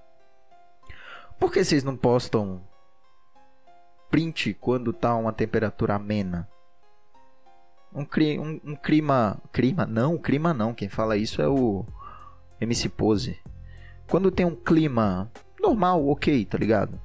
Por 1.38 1.52
que 1.52 1.64
vocês 1.64 1.84
não 1.84 1.96
postam 1.96 2.62
print 4.10 4.54
quando 4.54 4.92
tá 4.92 5.14
uma 5.16 5.32
temperatura 5.32 5.94
amena? 5.94 6.48
Um, 7.94 8.04
cri, 8.04 8.38
um, 8.38 8.60
um 8.64 8.76
clima. 8.76 9.40
Clima? 9.52 9.86
Não, 9.86 10.18
clima 10.18 10.52
não. 10.52 10.74
Quem 10.74 10.88
fala 10.88 11.16
isso 11.16 11.40
é 11.40 11.48
o 11.48 11.84
MC 12.60 12.88
Pose. 12.88 13.38
Quando 14.08 14.30
tem 14.30 14.44
um 14.44 14.54
clima 14.54 15.30
normal, 15.60 16.06
ok, 16.08 16.44
tá 16.44 16.58
ligado? 16.58 17.00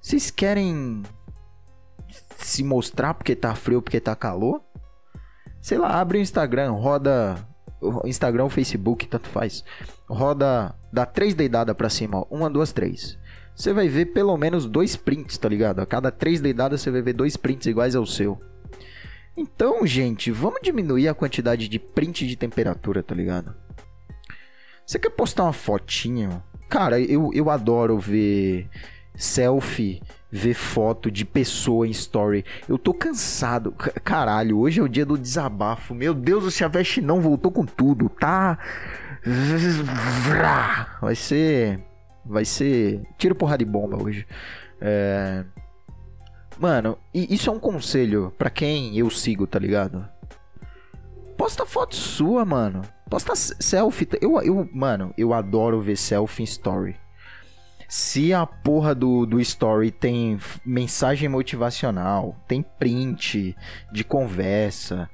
Vocês 0.00 0.30
querem 0.30 1.02
se 2.36 2.62
mostrar 2.64 3.14
porque 3.14 3.34
tá 3.36 3.54
frio, 3.54 3.80
porque 3.80 4.00
tá 4.00 4.14
calor? 4.14 4.62
Sei 5.60 5.78
lá, 5.78 6.00
abre 6.00 6.18
o 6.18 6.20
Instagram, 6.20 6.72
roda. 6.72 7.36
Instagram, 8.04 8.48
Facebook, 8.48 9.06
tanto 9.06 9.28
faz. 9.28 9.64
Roda. 10.08 10.74
Dá 10.94 11.04
três 11.04 11.34
deidadas 11.34 11.74
pra 11.74 11.90
cima, 11.90 12.18
ó. 12.18 12.26
Uma, 12.30 12.48
duas, 12.48 12.72
três. 12.72 13.18
Você 13.52 13.72
vai 13.72 13.88
ver 13.88 14.06
pelo 14.06 14.36
menos 14.36 14.64
dois 14.64 14.94
prints, 14.94 15.36
tá 15.36 15.48
ligado? 15.48 15.80
A 15.80 15.86
cada 15.86 16.08
três 16.12 16.40
deidadas 16.40 16.80
você 16.80 16.88
vai 16.88 17.02
ver 17.02 17.14
dois 17.14 17.36
prints 17.36 17.66
iguais 17.66 17.96
ao 17.96 18.06
seu. 18.06 18.40
Então, 19.36 19.84
gente, 19.84 20.30
vamos 20.30 20.60
diminuir 20.62 21.08
a 21.08 21.14
quantidade 21.14 21.66
de 21.66 21.80
print 21.80 22.24
de 22.28 22.36
temperatura, 22.36 23.02
tá 23.02 23.12
ligado? 23.12 23.56
Você 24.86 24.96
quer 24.96 25.10
postar 25.10 25.42
uma 25.42 25.52
fotinho? 25.52 26.40
Cara, 26.68 27.00
eu, 27.00 27.32
eu 27.34 27.50
adoro 27.50 27.98
ver 27.98 28.68
selfie, 29.16 30.00
ver 30.30 30.54
foto 30.54 31.10
de 31.10 31.24
pessoa 31.24 31.88
em 31.88 31.90
story. 31.90 32.44
Eu 32.68 32.78
tô 32.78 32.94
cansado. 32.94 33.72
Caralho, 34.04 34.58
hoje 34.58 34.78
é 34.78 34.82
o 34.84 34.88
dia 34.88 35.04
do 35.04 35.18
desabafo. 35.18 35.92
Meu 35.92 36.14
Deus, 36.14 36.44
o 36.44 36.52
Chaveste 36.52 37.00
não 37.00 37.20
voltou 37.20 37.50
com 37.50 37.66
tudo, 37.66 38.08
tá? 38.08 38.60
Vai 41.00 41.14
ser. 41.14 41.80
Vai 42.24 42.44
ser. 42.44 43.02
Tiro 43.18 43.34
porrada 43.34 43.64
de 43.64 43.70
bomba 43.70 44.02
hoje. 44.02 44.26
É. 44.80 45.44
Mano, 46.58 46.98
isso 47.12 47.50
é 47.50 47.52
um 47.52 47.58
conselho 47.58 48.32
para 48.38 48.50
quem 48.50 48.96
eu 48.96 49.10
sigo, 49.10 49.46
tá 49.46 49.58
ligado? 49.58 50.08
Posta 51.36 51.66
foto 51.66 51.96
sua, 51.96 52.44
mano. 52.44 52.82
Posta 53.10 53.34
selfie. 53.34 54.08
Eu, 54.20 54.40
eu, 54.40 54.68
mano, 54.72 55.12
eu 55.18 55.34
adoro 55.34 55.80
ver 55.80 55.96
selfie 55.96 56.42
em 56.42 56.44
story. 56.44 56.96
Se 57.88 58.32
a 58.32 58.46
porra 58.46 58.94
do, 58.94 59.26
do 59.26 59.40
story 59.40 59.90
tem 59.90 60.38
mensagem 60.64 61.28
motivacional, 61.28 62.36
tem 62.48 62.62
print 62.62 63.56
de 63.92 64.04
conversa, 64.04 65.08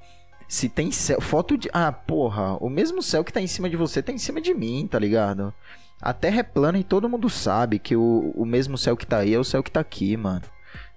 se 0.51 0.69
tem 0.69 0.91
céu, 0.91 1.21
foto 1.21 1.57
de. 1.57 1.71
Ah, 1.73 1.93
porra, 1.93 2.57
o 2.57 2.69
mesmo 2.69 3.01
céu 3.01 3.23
que 3.23 3.33
tá 3.33 3.41
em 3.41 3.47
cima 3.47 3.71
de 3.71 3.77
você 3.77 4.03
tá 4.03 4.11
em 4.11 4.19
cima 4.19 4.41
de 4.41 4.53
mim, 4.53 4.85
tá 4.85 4.99
ligado? 4.99 5.55
A 6.03 6.13
terra 6.13 6.41
é 6.41 6.43
plana 6.43 6.77
e 6.77 6.83
todo 6.83 7.09
mundo 7.09 7.31
sabe 7.31 7.79
que 7.79 7.95
o, 7.95 8.33
o 8.35 8.45
mesmo 8.45 8.77
céu 8.77 8.97
que 8.97 9.07
tá 9.07 9.19
aí 9.19 9.33
é 9.33 9.39
o 9.39 9.45
céu 9.45 9.63
que 9.63 9.71
tá 9.71 9.79
aqui, 9.79 10.17
mano. 10.17 10.43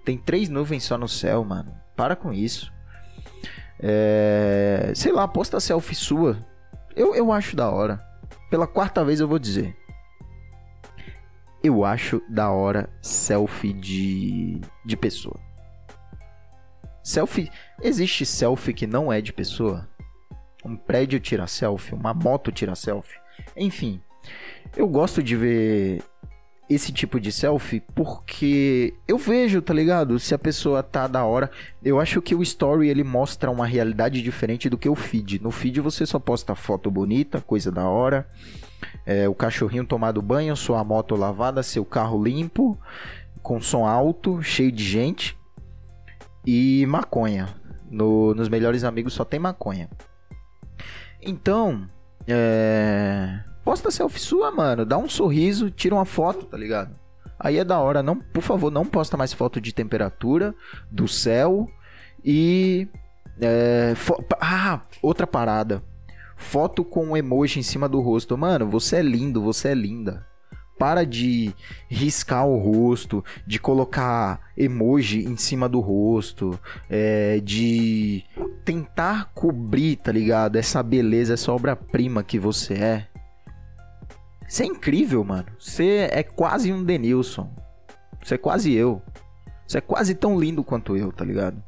Tem 0.04 0.18
três 0.18 0.48
nuvens 0.48 0.82
só 0.82 0.98
no 0.98 1.06
céu, 1.06 1.44
mano. 1.44 1.72
Para 1.94 2.16
com 2.16 2.32
isso. 2.32 2.72
É... 3.78 4.90
Sei 4.92 5.12
lá, 5.12 5.28
posta 5.28 5.60
selfie 5.60 5.94
sua. 5.94 6.36
Eu, 6.96 7.14
eu 7.14 7.30
acho 7.30 7.54
da 7.54 7.70
hora. 7.70 8.04
Pela 8.50 8.66
quarta 8.66 9.04
vez 9.04 9.20
eu 9.20 9.28
vou 9.28 9.38
dizer. 9.38 9.76
Eu 11.62 11.84
acho 11.84 12.20
da 12.28 12.50
hora 12.50 12.90
selfie 13.00 13.72
de, 13.72 14.60
de 14.84 14.96
pessoa. 14.96 15.43
Selfie. 17.04 17.50
Existe 17.82 18.24
selfie 18.24 18.72
que 18.72 18.86
não 18.86 19.12
é 19.12 19.20
de 19.20 19.30
pessoa? 19.30 19.86
Um 20.64 20.74
prédio 20.74 21.20
tira 21.20 21.46
selfie, 21.46 21.94
uma 21.94 22.14
moto 22.14 22.50
tira 22.50 22.74
selfie. 22.74 23.18
Enfim, 23.54 24.00
eu 24.74 24.88
gosto 24.88 25.22
de 25.22 25.36
ver 25.36 26.02
esse 26.68 26.90
tipo 26.90 27.20
de 27.20 27.30
selfie 27.30 27.82
porque 27.94 28.94
eu 29.06 29.18
vejo, 29.18 29.60
tá 29.60 29.74
ligado? 29.74 30.18
Se 30.18 30.34
a 30.34 30.38
pessoa 30.38 30.82
tá 30.82 31.06
da 31.06 31.26
hora. 31.26 31.50
Eu 31.82 32.00
acho 32.00 32.22
que 32.22 32.34
o 32.34 32.42
story 32.42 32.88
ele 32.88 33.04
mostra 33.04 33.50
uma 33.50 33.66
realidade 33.66 34.22
diferente 34.22 34.70
do 34.70 34.78
que 34.78 34.88
o 34.88 34.94
feed. 34.94 35.42
No 35.42 35.50
feed 35.50 35.82
você 35.82 36.06
só 36.06 36.18
posta 36.18 36.54
foto 36.54 36.90
bonita, 36.90 37.38
coisa 37.42 37.70
da 37.70 37.86
hora. 37.86 38.26
É, 39.04 39.28
o 39.28 39.34
cachorrinho 39.34 39.84
tomado 39.84 40.22
banho, 40.22 40.56
sua 40.56 40.82
moto 40.82 41.14
lavada, 41.16 41.62
seu 41.62 41.84
carro 41.84 42.22
limpo, 42.22 42.78
com 43.42 43.60
som 43.60 43.84
alto, 43.86 44.42
cheio 44.42 44.72
de 44.72 44.82
gente. 44.82 45.36
E 46.46 46.84
maconha. 46.86 47.48
No, 47.90 48.34
nos 48.34 48.48
melhores 48.48 48.84
amigos 48.84 49.12
só 49.14 49.24
tem 49.24 49.38
maconha. 49.38 49.88
Então, 51.22 51.88
é 52.26 53.40
Posta 53.64 53.90
selfie 53.90 54.20
sua, 54.20 54.50
mano. 54.50 54.84
Dá 54.84 54.98
um 54.98 55.08
sorriso, 55.08 55.70
tira 55.70 55.94
uma 55.94 56.04
foto, 56.04 56.44
tá 56.44 56.56
ligado? 56.56 56.94
Aí 57.38 57.58
é 57.58 57.64
da 57.64 57.80
hora. 57.80 58.02
Não, 58.02 58.16
por 58.16 58.42
favor, 58.42 58.70
não 58.70 58.84
posta 58.84 59.16
mais 59.16 59.32
foto 59.32 59.60
de 59.60 59.72
temperatura, 59.72 60.54
do 60.90 61.08
céu 61.08 61.66
e. 62.22 62.86
É, 63.40 63.94
ah, 64.38 64.82
outra 65.02 65.26
parada. 65.26 65.82
Foto 66.36 66.84
com 66.84 67.06
um 67.06 67.16
emoji 67.16 67.58
em 67.58 67.62
cima 67.62 67.88
do 67.88 68.00
rosto. 68.00 68.36
Mano, 68.36 68.68
você 68.68 68.96
é 68.96 69.02
lindo, 69.02 69.40
você 69.40 69.68
é 69.68 69.74
linda. 69.74 70.26
Para 70.78 71.04
de 71.04 71.54
riscar 71.88 72.46
o 72.46 72.58
rosto, 72.58 73.24
de 73.46 73.58
colocar 73.58 74.40
emoji 74.56 75.24
em 75.24 75.36
cima 75.36 75.68
do 75.68 75.80
rosto, 75.80 76.58
é, 76.90 77.40
de 77.40 78.24
tentar 78.64 79.30
cobrir, 79.34 79.96
tá 79.96 80.10
ligado? 80.10 80.56
Essa 80.56 80.82
beleza, 80.82 81.34
essa 81.34 81.52
obra-prima 81.52 82.22
que 82.24 82.38
você 82.38 82.74
é. 82.74 83.08
Você 84.48 84.64
é 84.64 84.66
incrível, 84.66 85.24
mano. 85.24 85.46
Você 85.58 86.08
é 86.10 86.22
quase 86.22 86.72
um 86.72 86.84
Denilson. 86.84 87.50
Você 88.22 88.34
é 88.34 88.38
quase 88.38 88.72
eu. 88.72 89.02
Você 89.74 89.78
é 89.78 89.80
quase 89.80 90.14
tão 90.14 90.38
lindo 90.38 90.62
quanto 90.62 90.96
eu, 90.96 91.10
tá 91.10 91.24
ligado? 91.24 91.60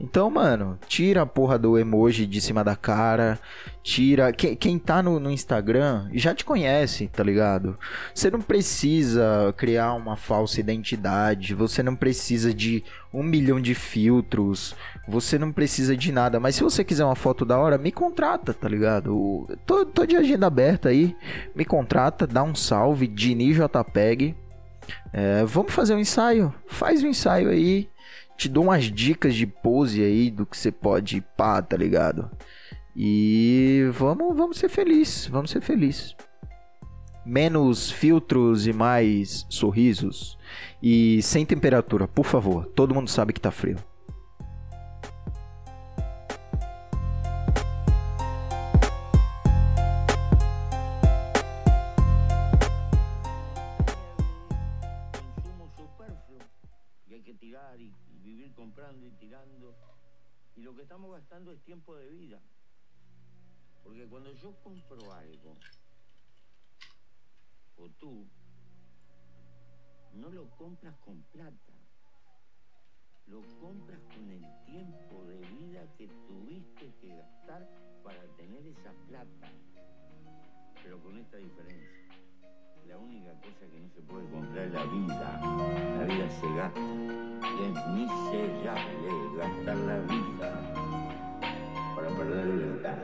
Então, 0.00 0.28
mano, 0.28 0.76
tira 0.88 1.22
a 1.22 1.26
porra 1.26 1.56
do 1.56 1.78
emoji 1.78 2.26
de 2.26 2.40
cima 2.40 2.64
da 2.64 2.74
cara. 2.74 3.38
Tira. 3.84 4.32
Quem, 4.32 4.56
quem 4.56 4.80
tá 4.80 5.00
no, 5.00 5.20
no 5.20 5.30
Instagram 5.30 6.08
já 6.12 6.34
te 6.34 6.44
conhece, 6.44 7.06
tá 7.06 7.22
ligado? 7.22 7.78
Você 8.12 8.32
não 8.32 8.40
precisa 8.40 9.54
criar 9.56 9.94
uma 9.94 10.16
falsa 10.16 10.58
identidade. 10.58 11.54
Você 11.54 11.84
não 11.84 11.94
precisa 11.94 12.52
de 12.52 12.82
um 13.14 13.22
milhão 13.22 13.60
de 13.60 13.76
filtros. 13.76 14.74
Você 15.06 15.38
não 15.38 15.52
precisa 15.52 15.96
de 15.96 16.10
nada. 16.10 16.40
Mas 16.40 16.56
se 16.56 16.64
você 16.64 16.82
quiser 16.82 17.04
uma 17.04 17.14
foto 17.14 17.44
da 17.44 17.56
hora, 17.56 17.78
me 17.78 17.92
contrata, 17.92 18.52
tá 18.52 18.68
ligado? 18.68 19.48
Tô, 19.64 19.86
tô 19.86 20.04
de 20.04 20.16
agenda 20.16 20.48
aberta 20.48 20.88
aí. 20.88 21.16
Me 21.54 21.64
contrata, 21.64 22.26
dá 22.26 22.42
um 22.42 22.56
salve. 22.56 23.06
Dini 23.06 23.54
JPEG. 23.54 24.34
É, 25.12 25.44
vamos 25.44 25.72
fazer 25.72 25.94
um 25.94 25.98
ensaio? 25.98 26.54
Faz 26.66 27.02
um 27.02 27.08
ensaio 27.08 27.50
aí. 27.50 27.88
Te 28.36 28.48
dou 28.48 28.64
umas 28.64 28.84
dicas 28.84 29.34
de 29.34 29.46
pose 29.46 30.02
aí 30.02 30.30
do 30.30 30.46
que 30.46 30.56
você 30.56 30.72
pode 30.72 31.20
pá, 31.36 31.60
tá 31.62 31.76
ligado? 31.76 32.30
E 32.96 33.88
vamos, 33.92 34.36
vamos 34.36 34.58
ser 34.58 34.68
felizes, 34.68 35.26
vamos 35.26 35.50
ser 35.50 35.60
felizes. 35.60 36.14
Menos 37.24 37.90
filtros 37.90 38.66
e 38.66 38.72
mais 38.72 39.46
sorrisos. 39.48 40.36
E 40.82 41.22
sem 41.22 41.46
temperatura, 41.46 42.08
por 42.08 42.26
favor. 42.26 42.66
Todo 42.74 42.94
mundo 42.94 43.08
sabe 43.08 43.32
que 43.32 43.40
tá 43.40 43.50
frio. 43.50 43.76
Es 61.52 61.62
tiempo 61.64 61.96
de 61.96 62.08
vida. 62.08 62.40
Porque 63.82 64.06
cuando 64.06 64.32
yo 64.32 64.54
compro 64.62 65.12
algo, 65.12 65.56
o 67.76 67.88
tú, 67.98 68.26
no 70.12 70.30
lo 70.30 70.48
compras 70.50 70.96
con 70.98 71.22
plata, 71.32 71.72
lo 73.26 73.40
compras 73.58 74.00
con 74.14 74.30
el 74.30 74.44
tiempo 74.64 75.24
de 75.24 75.40
vida 75.40 75.86
que 75.96 76.06
tuviste 76.28 76.94
que 77.00 77.08
gastar 77.08 77.68
para 78.04 78.22
tener 78.36 78.66
esa 78.66 78.92
plata. 79.08 79.52
Pero 80.82 81.02
con 81.02 81.16
esta 81.18 81.36
diferencia. 81.38 82.11
La 82.92 82.98
única 82.98 83.32
cosa 83.40 83.64
que 83.72 83.78
no 83.80 83.88
se 83.88 84.02
puede 84.02 84.28
comprar 84.28 84.66
es 84.66 84.72
la 84.74 84.84
vida. 84.84 85.40
La 85.98 86.04
vida 86.04 86.28
se 86.28 86.46
gasta. 86.54 86.78
Y 86.78 87.64
es 87.64 87.72
miserable 87.88 89.08
gastar 89.38 89.76
la 89.78 89.98
vida 90.00 90.50
para 91.96 92.08
perder 92.10 92.44
libertad. 92.44 92.98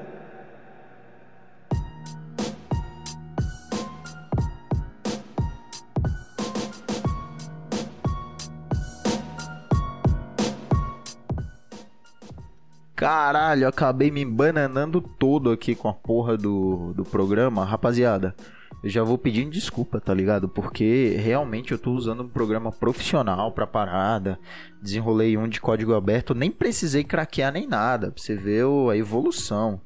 Caralho, 12.94 13.66
acabei 13.66 14.10
me 14.10 14.26
bananando 14.26 15.00
todo 15.00 15.50
aqui 15.50 15.74
com 15.74 15.88
a 15.88 15.94
porra 15.94 16.36
do, 16.36 16.92
do 16.92 17.06
programa. 17.06 17.64
Rapaziada, 17.64 18.34
eu 18.82 18.88
já 18.88 19.02
vou 19.02 19.18
pedindo 19.18 19.50
desculpa, 19.50 20.00
tá 20.00 20.14
ligado? 20.14 20.48
Porque 20.48 21.16
realmente 21.18 21.72
eu 21.72 21.78
tô 21.78 21.92
usando 21.92 22.22
um 22.22 22.28
programa 22.28 22.70
profissional 22.70 23.50
pra 23.50 23.66
parada. 23.66 24.38
Desenrolei 24.80 25.36
um 25.36 25.48
de 25.48 25.60
código 25.60 25.94
aberto, 25.94 26.34
nem 26.34 26.50
precisei 26.50 27.02
craquear 27.02 27.52
nem 27.52 27.66
nada. 27.66 28.12
Pra 28.12 28.22
você 28.22 28.36
ver 28.36 28.64
a 28.90 28.96
evolução. 28.96 29.80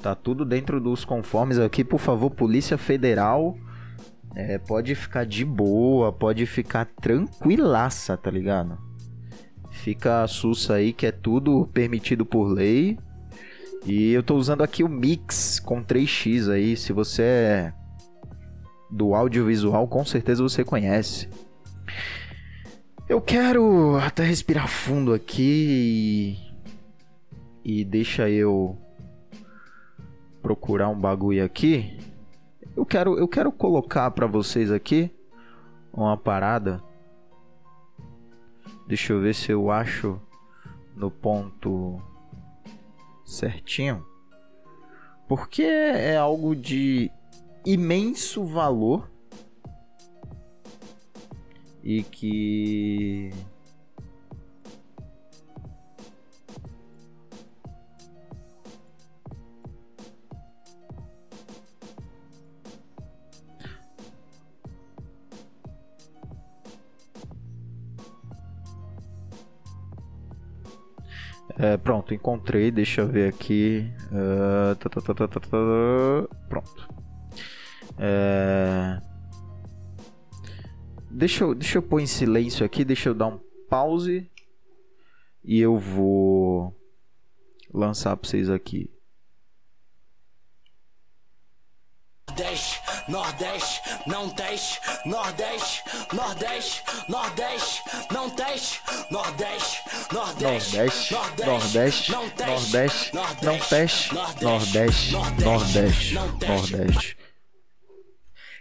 Tá 0.00 0.14
tudo 0.14 0.44
dentro 0.44 0.80
dos 0.80 1.04
conformes 1.04 1.58
aqui, 1.58 1.82
por 1.82 1.98
favor, 1.98 2.30
Polícia 2.30 2.78
Federal. 2.78 3.56
É, 4.36 4.56
pode 4.56 4.94
ficar 4.94 5.26
de 5.26 5.44
boa, 5.44 6.12
pode 6.12 6.46
ficar 6.46 6.84
tranquilaça, 6.84 8.16
tá 8.16 8.30
ligado? 8.30 8.78
Fica 9.70 10.22
a 10.22 10.28
sussa 10.28 10.74
aí 10.74 10.92
que 10.92 11.06
é 11.06 11.12
tudo 11.12 11.68
permitido 11.72 12.24
por 12.24 12.44
lei. 12.44 12.96
E 13.84 14.12
eu 14.12 14.22
tô 14.22 14.36
usando 14.36 14.62
aqui 14.62 14.84
o 14.84 14.88
Mix 14.88 15.58
com 15.58 15.82
3x 15.82 16.48
aí. 16.50 16.76
Se 16.76 16.92
você 16.92 17.22
é 17.22 17.72
do 18.90 19.14
audiovisual, 19.14 19.86
com 19.86 20.04
certeza 20.04 20.42
você 20.42 20.64
conhece. 20.64 21.28
Eu 23.08 23.20
quero 23.20 23.96
até 23.96 24.22
respirar 24.22 24.68
fundo 24.68 25.12
aqui 25.12 26.36
e, 27.64 27.80
e 27.80 27.84
deixa 27.84 28.28
eu 28.28 28.76
procurar 30.42 30.88
um 30.88 30.98
bagulho 30.98 31.44
aqui. 31.44 31.98
Eu 32.76 32.84
quero, 32.84 33.18
eu 33.18 33.26
quero 33.26 33.50
colocar 33.50 34.10
para 34.10 34.26
vocês 34.26 34.70
aqui 34.70 35.10
uma 35.92 36.16
parada. 36.16 36.82
Deixa 38.86 39.12
eu 39.12 39.20
ver 39.20 39.34
se 39.34 39.50
eu 39.50 39.70
acho 39.70 40.20
no 40.94 41.10
ponto 41.10 42.00
certinho. 43.24 44.04
Porque 45.26 45.62
é 45.62 46.16
algo 46.16 46.54
de 46.54 47.10
imenso 47.68 48.46
valor 48.46 49.10
e 51.84 52.02
que 52.02 53.30
É, 71.60 71.76
pronto, 71.76 72.14
encontrei. 72.14 72.70
Deixa 72.70 73.00
eu 73.00 73.08
ver 73.08 73.28
aqui. 73.28 73.90
Uh, 74.12 74.76
tá, 74.76 74.88
tá, 74.88 75.00
tá, 75.00 75.38
pronto. 76.48 76.97
É... 77.98 79.00
Deixa, 81.10 81.44
eu, 81.44 81.54
deixa 81.54 81.78
eu 81.78 81.82
pôr 81.82 82.00
em 82.00 82.06
silêncio 82.06 82.64
aqui. 82.64 82.84
Deixa 82.84 83.08
eu 83.08 83.14
dar 83.14 83.26
um 83.26 83.38
pause. 83.68 84.30
E 85.44 85.58
eu 85.58 85.78
vou 85.78 86.74
lançar 87.72 88.16
para 88.16 88.28
vocês 88.28 88.50
aqui. 88.50 88.90
Nordeste, 92.28 92.80
Nordeste, 93.08 93.80
não 94.06 94.28
teste, 94.30 94.80
Nordeste, 95.04 95.82
Nordeste, 96.12 96.82
Nordeste, 97.08 97.82
não 98.12 98.30
teste, 98.30 98.80
Nordeste, 99.10 99.80
Nordeste, 100.12 100.82
Nordeste, 100.94 102.12
Nordeste, 102.12 102.12
Nordeste, 102.12 103.14
não 103.44 103.58
teste, 103.58 104.14
Nordeste, 104.14 105.12
Nordeste, 105.42 106.14
Nordeste. 106.14 107.27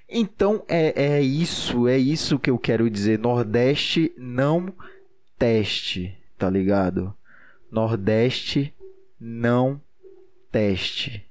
Então 0.09 0.63
é, 0.67 1.17
é 1.17 1.21
isso, 1.21 1.87
é 1.87 1.97
isso 1.97 2.39
que 2.39 2.49
eu 2.49 2.57
quero 2.57 2.89
dizer. 2.89 3.19
Nordeste 3.19 4.13
não 4.17 4.73
teste, 5.37 6.17
tá 6.37 6.49
ligado? 6.49 7.13
Nordeste 7.69 8.73
não 9.19 9.81
teste. 10.51 11.26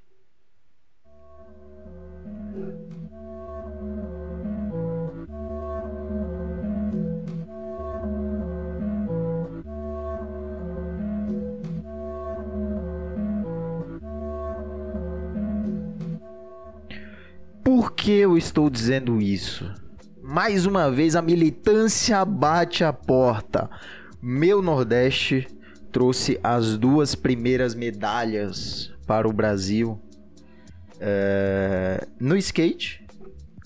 Que 18.07 18.13
eu 18.13 18.37
estou 18.37 18.69
dizendo 18.69 19.21
isso? 19.21 19.69
Mais 20.23 20.65
uma 20.65 20.89
vez 20.89 21.13
a 21.13 21.21
militância 21.21 22.23
bate 22.23 22.85
a 22.85 22.93
porta. 22.93 23.69
Meu 24.21 24.61
Nordeste 24.61 25.45
trouxe 25.91 26.39
as 26.41 26.77
duas 26.77 27.15
primeiras 27.15 27.75
medalhas 27.75 28.93
para 29.05 29.27
o 29.27 29.33
Brasil 29.33 30.01
é, 31.01 32.07
no 32.17 32.37
skate 32.37 33.05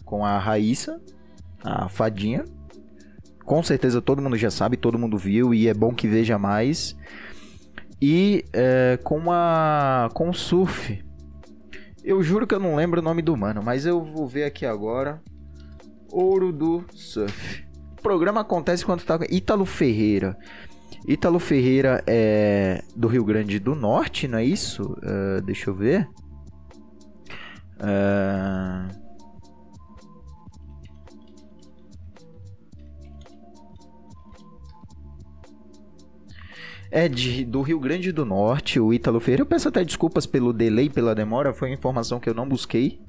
com 0.04 0.26
a 0.26 0.40
Raíssa, 0.40 1.00
a 1.64 1.88
fadinha. 1.88 2.44
Com 3.46 3.62
certeza 3.62 4.02
todo 4.02 4.24
mundo 4.24 4.38
já 4.38 4.50
sabe, 4.50 4.76
todo 4.76 4.98
mundo 4.98 5.20
viu 5.20 5.54
e 5.54 5.68
é 5.68 5.74
bom 5.76 5.94
que 5.94 6.08
veja 6.08 6.40
mais. 6.40 6.98
E 8.02 8.44
é, 8.52 8.98
com 9.04 9.32
a 9.32 10.10
com 10.16 10.32
o 10.32 10.34
surf 10.34 11.11
eu 12.04 12.22
juro 12.24 12.48
que 12.48 12.56
eu 12.56 12.60
não 12.60 12.76
lembro 12.76 13.00
o 13.00 13.04
nome 13.04 13.22
do 13.22 13.36
mano, 13.36 13.62
mas 13.64 13.86
eu 13.86 14.04
vou 14.04 14.28
ver 14.28 14.44
aqui 14.44 14.66
agora. 14.66 15.22
Ouro 16.12 16.52
do 16.52 16.84
Surf. 16.94 17.64
O 17.98 18.02
programa 18.02 18.42
acontece 18.42 18.86
quando 18.86 19.04
tá 19.04 19.20
Ítalo 19.30 19.66
Ferreira. 19.66 20.38
Ítalo 21.08 21.40
Ferreira 21.40 22.04
é 22.06 22.84
do 22.96 23.08
Rio 23.08 23.24
Grande 23.24 23.60
do 23.60 23.76
Norte, 23.76 24.28
não 24.28 24.38
é 24.38 24.44
isso? 24.44 24.84
Uh, 24.84 25.42
deixa 25.44 25.70
eu 25.70 25.76
ver. 25.76 26.08
Uh... 27.80 29.01
é 36.92 37.08
de, 37.08 37.46
do 37.46 37.62
Rio 37.62 37.80
Grande 37.80 38.12
do 38.12 38.26
Norte, 38.26 38.78
o 38.80 38.94
Ítalo 38.94 39.22
Ferreira. 39.22 39.44
Eu 39.44 39.48
peço 39.48 39.70
até 39.70 39.84
desculpas 39.84 40.26
pelo 40.26 40.52
delay, 40.52 40.90
pela 40.90 41.16
demora, 41.16 41.54
foi 41.54 41.70
uma 41.70 41.76
informação 41.76 42.20
que 42.20 42.30
eu 42.30 42.34
não 42.34 42.48
busquei, 42.48 43.02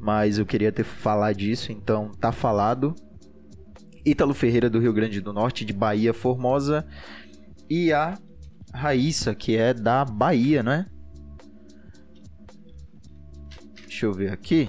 mas 0.00 0.38
eu 0.38 0.44
queria 0.44 0.72
ter 0.72 0.82
falar 0.82 1.32
disso, 1.32 1.70
então 1.70 2.10
tá 2.10 2.32
falado. 2.32 2.94
Ítalo 4.04 4.34
Ferreira 4.34 4.68
do 4.68 4.80
Rio 4.80 4.92
Grande 4.92 5.20
do 5.20 5.32
Norte, 5.32 5.64
de 5.64 5.72
Bahia 5.72 6.12
Formosa, 6.12 6.84
e 7.70 7.92
a 7.92 8.18
Raíssa, 8.74 9.32
que 9.32 9.56
é 9.56 9.72
da 9.72 10.04
Bahia, 10.04 10.60
né? 10.60 10.86
Deixa 13.86 14.06
eu 14.06 14.12
ver 14.12 14.32
aqui. 14.32 14.68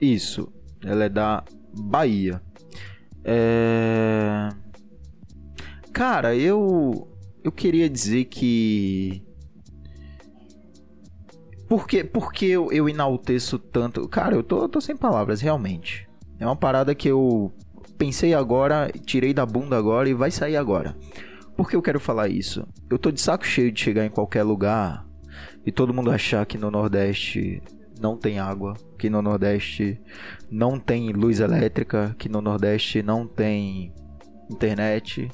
Isso, 0.00 0.52
ela 0.84 1.02
é 1.02 1.08
da 1.08 1.42
Bahia. 1.74 2.40
É... 3.24 4.48
Cara, 5.92 6.34
eu 6.34 7.08
eu 7.42 7.52
queria 7.52 7.88
dizer 7.88 8.26
que 8.26 9.22
por 11.68 11.86
que, 11.86 12.02
por 12.02 12.32
que 12.32 12.46
eu, 12.46 12.72
eu 12.72 12.88
enalteço 12.88 13.58
tanto? 13.58 14.08
Cara, 14.08 14.34
eu 14.34 14.42
tô, 14.42 14.62
eu 14.62 14.68
tô 14.68 14.80
sem 14.80 14.96
palavras, 14.96 15.42
realmente. 15.42 16.08
É 16.38 16.46
uma 16.46 16.56
parada 16.56 16.94
que 16.94 17.08
eu 17.08 17.52
pensei 17.98 18.32
agora, 18.32 18.90
tirei 19.04 19.34
da 19.34 19.44
bunda 19.44 19.76
agora 19.76 20.08
e 20.08 20.14
vai 20.14 20.30
sair 20.30 20.56
agora. 20.56 20.96
Por 21.56 21.68
que 21.68 21.76
eu 21.76 21.82
quero 21.82 22.00
falar 22.00 22.28
isso? 22.28 22.66
Eu 22.88 22.98
tô 22.98 23.10
de 23.10 23.20
saco 23.20 23.44
cheio 23.44 23.70
de 23.70 23.80
chegar 23.80 24.06
em 24.06 24.10
qualquer 24.10 24.44
lugar 24.44 25.06
e 25.66 25.70
todo 25.70 25.92
mundo 25.92 26.10
achar 26.10 26.46
que 26.46 26.56
no 26.56 26.70
Nordeste 26.70 27.62
não 28.00 28.16
tem 28.16 28.38
água, 28.38 28.74
que 28.98 29.08
no 29.08 29.22
Nordeste 29.22 30.00
não 30.50 30.78
tem 30.78 31.10
luz 31.12 31.40
elétrica, 31.40 32.14
que 32.18 32.28
no 32.28 32.40
Nordeste 32.40 33.02
não 33.02 33.26
tem 33.26 33.94
internet, 34.50 35.30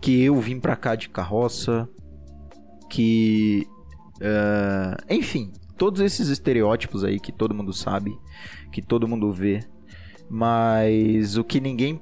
que 0.00 0.22
eu 0.22 0.38
vim 0.40 0.60
pra 0.60 0.76
cá 0.76 0.94
de 0.94 1.08
carroça, 1.08 1.88
que. 2.90 3.66
Uh, 4.16 4.94
enfim, 5.08 5.52
todos 5.76 6.00
esses 6.00 6.28
estereótipos 6.28 7.02
aí 7.02 7.18
que 7.18 7.32
todo 7.32 7.54
mundo 7.54 7.72
sabe, 7.72 8.16
que 8.70 8.82
todo 8.82 9.08
mundo 9.08 9.32
vê, 9.32 9.64
mas 10.30 11.36
o 11.36 11.42
que 11.42 11.60
ninguém 11.60 12.00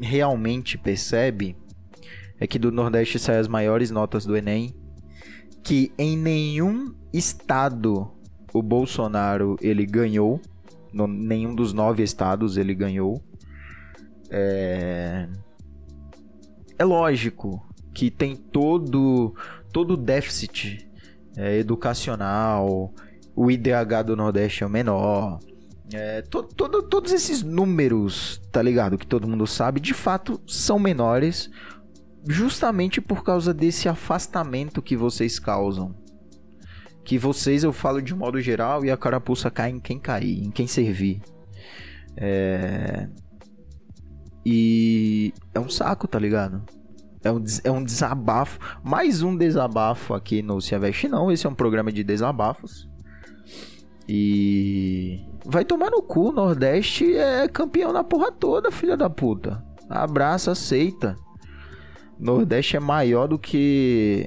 realmente 0.00 0.76
percebe 0.76 1.56
é 2.38 2.46
que 2.46 2.58
do 2.58 2.72
Nordeste 2.72 3.18
saem 3.18 3.38
as 3.38 3.48
maiores 3.48 3.90
notas 3.90 4.26
do 4.26 4.36
Enem, 4.36 4.74
que 5.62 5.92
em 5.96 6.16
nenhum 6.16 6.92
estado 7.12 8.13
o 8.54 8.62
Bolsonaro 8.62 9.56
ele 9.60 9.84
ganhou, 9.84 10.40
no, 10.92 11.08
nenhum 11.08 11.54
dos 11.54 11.72
nove 11.72 12.04
estados 12.04 12.56
ele 12.56 12.72
ganhou. 12.72 13.20
É, 14.30 15.28
é 16.78 16.84
lógico 16.84 17.66
que 17.92 18.10
tem 18.10 18.36
todo 18.36 19.34
todo 19.72 19.96
déficit 19.96 20.88
é 21.36 21.58
educacional, 21.58 22.94
o 23.34 23.50
IDH 23.50 24.04
do 24.06 24.16
Nordeste 24.16 24.62
é 24.62 24.66
o 24.66 24.70
menor. 24.70 25.40
É, 25.92 26.22
to, 26.22 26.44
todos 26.44 27.12
esses 27.12 27.42
números, 27.42 28.40
tá 28.52 28.62
ligado? 28.62 28.96
Que 28.96 29.06
todo 29.06 29.26
mundo 29.26 29.46
sabe, 29.46 29.80
de 29.80 29.92
fato 29.92 30.40
são 30.46 30.78
menores, 30.78 31.50
justamente 32.26 33.00
por 33.00 33.24
causa 33.24 33.52
desse 33.52 33.88
afastamento 33.88 34.80
que 34.80 34.96
vocês 34.96 35.40
causam. 35.40 36.03
Que 37.04 37.18
vocês, 37.18 37.62
eu 37.64 37.72
falo 37.72 38.00
de 38.00 38.14
modo 38.14 38.40
geral, 38.40 38.84
e 38.84 38.90
a 38.90 38.96
carapuça 38.96 39.50
cai 39.50 39.70
em 39.70 39.78
quem 39.78 39.98
cair, 39.98 40.42
em 40.42 40.50
quem 40.50 40.66
servir. 40.66 41.20
É... 42.16 43.08
E 44.44 45.32
é 45.54 45.60
um 45.60 45.68
saco, 45.68 46.06
tá 46.06 46.18
ligado? 46.18 46.62
É 47.22 47.32
um, 47.32 47.42
é 47.64 47.70
um 47.70 47.82
desabafo. 47.82 48.58
Mais 48.82 49.22
um 49.22 49.34
desabafo 49.34 50.12
aqui 50.12 50.42
no 50.42 50.60
Se 50.60 50.76
Não. 51.08 51.32
Esse 51.32 51.46
é 51.46 51.50
um 51.50 51.54
programa 51.54 51.90
de 51.90 52.04
desabafos. 52.04 52.86
E. 54.06 55.24
Vai 55.46 55.64
tomar 55.64 55.90
no 55.90 56.02
cu. 56.02 56.30
Nordeste 56.32 57.16
é 57.16 57.48
campeão 57.48 57.92
na 57.92 58.04
porra 58.04 58.30
toda, 58.30 58.70
filha 58.70 58.96
da 58.96 59.08
puta. 59.08 59.64
Abraça, 59.88 60.52
aceita. 60.52 61.16
Nordeste 62.20 62.76
é 62.76 62.80
maior 62.80 63.26
do 63.26 63.38
que 63.38 64.26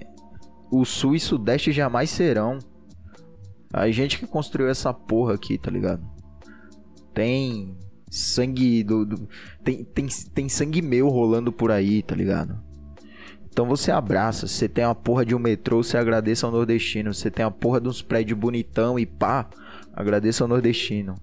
o 0.71 0.86
Sul 0.86 1.15
e 1.15 1.19
Sudeste 1.19 1.71
jamais 1.71 2.10
serão. 2.10 2.60
A 3.73 3.89
gente 3.91 4.17
que 4.17 4.27
construiu 4.27 4.69
essa 4.69 4.93
porra 4.93 5.34
aqui, 5.34 5.58
tá 5.58 5.69
ligado? 5.69 6.01
Tem 7.13 7.77
sangue 8.10 8.84
do, 8.84 9.06
do, 9.06 9.27
tem, 9.63 9.84
tem, 9.84 10.08
tem 10.34 10.49
sangue 10.49 10.82
meu 10.82 11.10
rolando 11.10 11.51
por 11.51 11.71
aí, 11.71 12.01
tá 12.01 12.15
ligado? 12.15 12.58
Então 13.58 13.65
você 13.65 13.91
abraça, 13.91 14.47
você 14.47 14.69
tem 14.69 14.84
a 14.84 14.93
porra 14.93 15.25
de 15.25 15.34
um 15.34 15.39
metrô, 15.39 15.84
você 15.84 15.97
agradeça 15.97 16.45
ao 16.45 16.51
nordestino, 16.51 17.13
você 17.13 17.32
tem 17.32 17.43
a 17.43 17.51
porra 17.51 17.82
de 17.82 17.88
uns 17.88 18.01
prédios 18.01 18.38
bonitão 18.38 18.99
e 18.99 19.06
pá, 19.06 19.49
agradeça 19.93 20.43
ao 20.43 20.47
nordestino. 20.47 21.15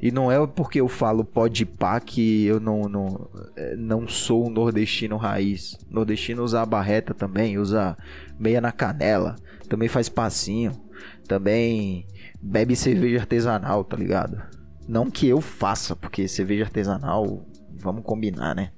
E 0.00 0.10
não 0.10 0.30
é 0.30 0.46
porque 0.46 0.80
eu 0.80 0.88
falo 0.88 1.24
pode 1.24 1.64
pá 1.64 1.98
que 2.00 2.44
eu 2.44 2.60
não, 2.60 2.82
não, 2.82 3.30
é, 3.56 3.74
não 3.76 4.06
sou 4.06 4.46
um 4.46 4.50
nordestino 4.50 5.16
raiz. 5.16 5.78
Nordestino 5.90 6.44
usa 6.44 6.60
a 6.60 6.66
barreta 6.66 7.14
também, 7.14 7.58
usa 7.58 7.96
meia 8.38 8.60
na 8.60 8.72
canela, 8.72 9.36
também 9.68 9.88
faz 9.88 10.08
passinho, 10.08 10.72
também 11.26 12.06
bebe 12.40 12.76
cerveja 12.76 13.20
artesanal, 13.20 13.84
tá 13.84 13.96
ligado? 13.96 14.42
Não 14.86 15.10
que 15.10 15.26
eu 15.26 15.40
faça, 15.40 15.96
porque 15.96 16.28
cerveja 16.28 16.64
artesanal, 16.64 17.44
vamos 17.74 18.04
combinar, 18.04 18.54
né? 18.54 18.70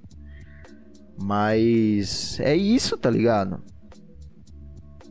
Mas 1.21 2.39
é 2.39 2.57
isso, 2.57 2.97
tá 2.97 3.11
ligado? 3.11 3.61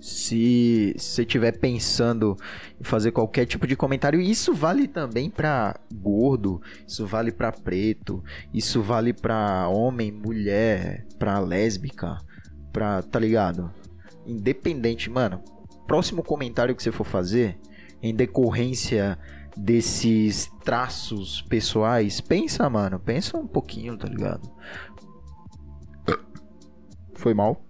Se 0.08 0.96
você 0.98 1.24
estiver 1.24 1.60
pensando 1.60 2.38
em 2.80 2.84
fazer 2.86 3.12
qualquer 3.12 3.46
tipo 3.46 3.68
de 3.68 3.76
comentário, 3.76 4.22
isso 4.22 4.54
vale 4.54 4.88
também 4.88 5.30
para 5.30 5.78
gordo, 5.94 6.62
isso 6.88 7.06
vale 7.06 7.30
para 7.30 7.52
preto, 7.52 8.24
isso 8.54 8.82
vale 8.82 9.12
para 9.12 9.68
homem, 9.68 10.10
mulher, 10.10 11.06
para 11.20 11.38
lésbica, 11.40 12.18
pra, 12.72 13.04
tá 13.04 13.20
ligado? 13.20 13.70
Independente, 14.26 15.10
mano. 15.10 15.44
Próximo 15.86 16.24
comentário 16.24 16.74
que 16.74 16.82
você 16.82 16.92
for 16.92 17.06
fazer, 17.06 17.60
em 18.02 18.16
decorrência 18.16 19.20
desses 19.58 20.50
traços 20.64 21.42
pessoais, 21.50 22.22
pensa, 22.22 22.70
mano, 22.70 22.98
pensa 22.98 23.38
um 23.38 23.46
pouquinho, 23.46 23.98
tá 23.98 24.08
ligado? 24.08 24.50
Foi 27.14 27.34
mal. 27.34 27.67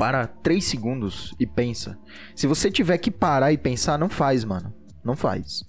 Para 0.00 0.26
3 0.26 0.64
segundos 0.64 1.34
e 1.38 1.46
pensa. 1.46 1.98
Se 2.34 2.46
você 2.46 2.70
tiver 2.70 2.96
que 2.96 3.10
parar 3.10 3.52
e 3.52 3.58
pensar, 3.58 3.98
não 3.98 4.08
faz, 4.08 4.46
mano. 4.46 4.72
Não 5.04 5.14
faz. 5.14 5.62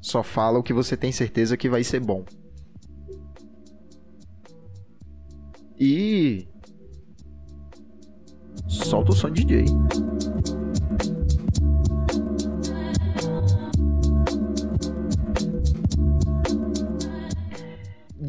Só 0.00 0.22
fala 0.22 0.60
o 0.60 0.62
que 0.62 0.72
você 0.72 0.96
tem 0.96 1.10
certeza 1.10 1.56
que 1.56 1.68
vai 1.68 1.82
ser 1.82 1.98
bom. 1.98 2.24
E. 5.76 6.46
Solta 8.68 9.10
o 9.10 9.14
som 9.16 9.30
DJ. 9.32 9.64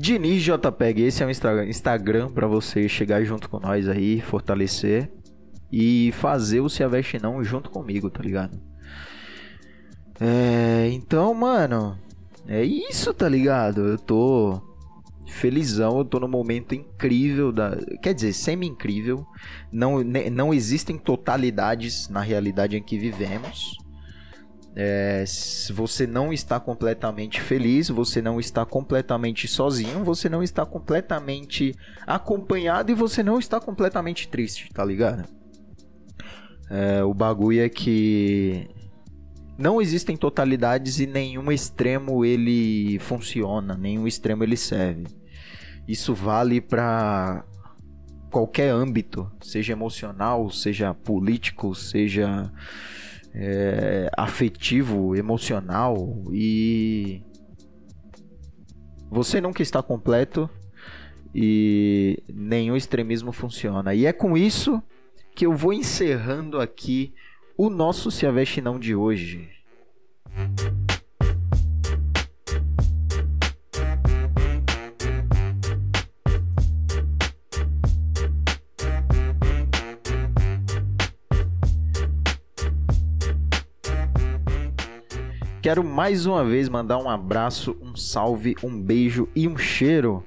Diniz 0.09 0.41
JPEG, 0.41 1.03
esse 1.03 1.21
é 1.21 1.25
um 1.27 1.29
Instagram 1.29 2.31
para 2.31 2.47
você 2.47 2.89
chegar 2.89 3.23
junto 3.23 3.47
com 3.47 3.59
nós 3.59 3.87
aí, 3.87 4.19
fortalecer 4.19 5.07
e 5.71 6.11
fazer 6.13 6.61
o 6.61 6.67
Se 6.67 6.83
Aveste 6.83 7.21
Não 7.21 7.43
junto 7.43 7.69
comigo, 7.69 8.09
tá 8.09 8.23
ligado? 8.23 8.59
É, 10.19 10.89
então, 10.91 11.31
mano, 11.35 11.95
é 12.47 12.63
isso, 12.63 13.13
tá 13.13 13.29
ligado? 13.29 13.85
Eu 13.85 13.99
tô 13.99 14.59
felizão, 15.27 15.99
eu 15.99 16.05
tô 16.05 16.19
num 16.19 16.27
momento 16.27 16.73
incrível 16.73 17.51
da, 17.51 17.77
quer 18.01 18.15
dizer, 18.15 18.33
semi-incrível. 18.33 19.23
Não 19.71 20.03
não 20.03 20.51
existem 20.51 20.97
totalidades 20.97 22.09
na 22.09 22.21
realidade 22.21 22.75
em 22.75 22.81
que 22.81 22.97
vivemos. 22.97 23.77
É, 24.81 25.25
você 25.73 26.07
não 26.07 26.31
está 26.31 26.57
completamente 26.57 27.41
feliz, 27.41 27.89
você 27.89 28.21
não 28.21 28.39
está 28.39 28.65
completamente 28.65 29.45
sozinho, 29.45 30.05
você 30.05 30.29
não 30.29 30.41
está 30.41 30.65
completamente 30.65 31.75
acompanhado 32.07 32.89
e 32.89 32.95
você 32.95 33.21
não 33.21 33.37
está 33.37 33.59
completamente 33.59 34.29
triste, 34.29 34.69
tá 34.73 34.85
ligado? 34.85 35.27
É, 36.69 37.03
o 37.03 37.13
bagulho 37.13 37.61
é 37.61 37.67
que 37.67 38.69
não 39.57 39.81
existem 39.81 40.15
totalidades 40.15 41.01
e 41.01 41.05
nenhum 41.05 41.51
extremo 41.51 42.23
ele 42.23 42.99
funciona, 42.99 43.75
nenhum 43.75 44.07
extremo 44.07 44.45
ele 44.45 44.55
serve. 44.55 45.07
Isso 45.85 46.13
vale 46.13 46.61
para 46.61 47.43
qualquer 48.31 48.69
âmbito, 48.69 49.29
seja 49.41 49.73
emocional, 49.73 50.49
seja 50.49 50.93
político, 50.93 51.75
seja 51.75 52.49
é, 53.33 54.09
afetivo, 54.17 55.15
emocional 55.15 56.23
e 56.31 57.21
você 59.09 59.41
nunca 59.41 59.61
está 59.61 59.81
completo 59.81 60.49
e 61.33 62.21
nenhum 62.27 62.75
extremismo 62.75 63.31
funciona. 63.31 63.93
E 63.93 64.05
é 64.05 64.13
com 64.13 64.37
isso 64.37 64.81
que 65.35 65.45
eu 65.45 65.53
vou 65.53 65.73
encerrando 65.73 66.59
aqui 66.59 67.13
o 67.57 67.69
nosso 67.69 68.11
Se 68.11 68.25
Aveste 68.25 68.61
Não 68.61 68.79
de 68.79 68.95
hoje. 68.95 69.49
Quero 85.69 85.83
mais 85.83 86.25
uma 86.25 86.43
vez 86.43 86.67
mandar 86.67 86.97
um 86.97 87.07
abraço, 87.07 87.77
um 87.79 87.95
salve, 87.95 88.55
um 88.63 88.81
beijo 88.81 89.29
e 89.35 89.47
um 89.47 89.55
cheiro 89.55 90.25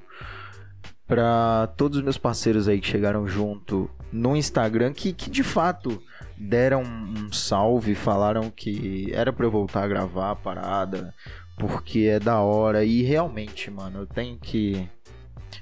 para 1.05 1.67
todos 1.75 1.97
os 1.97 2.03
meus 2.05 2.17
parceiros 2.17 2.69
aí 2.69 2.79
que 2.79 2.87
chegaram 2.87 3.27
junto 3.27 3.89
no 4.09 4.37
Instagram, 4.37 4.93
que, 4.93 5.11
que 5.11 5.29
de 5.29 5.43
fato 5.43 6.01
deram 6.37 6.81
um 6.81 7.29
salve, 7.33 7.93
falaram 7.93 8.49
que 8.49 9.11
era 9.11 9.33
para 9.33 9.45
eu 9.45 9.51
voltar 9.51 9.83
a 9.83 9.87
gravar 9.89 10.31
a 10.31 10.35
parada, 10.37 11.13
porque 11.57 12.07
é 12.09 12.21
da 12.21 12.39
hora. 12.39 12.85
E 12.85 13.01
realmente, 13.01 13.69
mano, 13.69 13.99
eu 13.99 14.07
tenho 14.07 14.37
que 14.37 14.89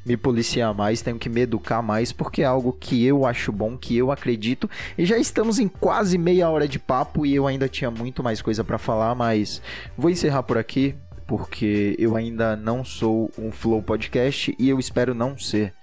me 0.05 0.17
policiar 0.17 0.73
mais, 0.73 1.01
tenho 1.01 1.19
que 1.19 1.29
me 1.29 1.41
educar 1.41 1.81
mais, 1.81 2.11
porque 2.11 2.41
é 2.41 2.45
algo 2.45 2.73
que 2.73 3.05
eu 3.05 3.25
acho 3.25 3.51
bom, 3.51 3.77
que 3.77 3.97
eu 3.97 4.11
acredito. 4.11 4.69
E 4.97 5.05
já 5.05 5.17
estamos 5.17 5.59
em 5.59 5.67
quase 5.67 6.17
meia 6.17 6.49
hora 6.49 6.67
de 6.67 6.79
papo 6.79 7.25
e 7.25 7.35
eu 7.35 7.47
ainda 7.47 7.67
tinha 7.67 7.91
muito 7.91 8.23
mais 8.23 8.41
coisa 8.41 8.63
para 8.63 8.77
falar, 8.77 9.15
mas 9.15 9.61
vou 9.97 10.09
encerrar 10.09 10.43
por 10.43 10.57
aqui, 10.57 10.95
porque 11.27 11.95
eu 11.97 12.15
ainda 12.15 12.55
não 12.55 12.83
sou 12.83 13.31
um 13.37 13.51
Flow 13.51 13.81
Podcast 13.81 14.55
e 14.57 14.69
eu 14.69 14.79
espero 14.79 15.13
não 15.13 15.37
ser, 15.37 15.73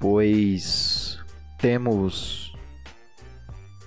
pois 0.00 1.18
temos 1.58 2.52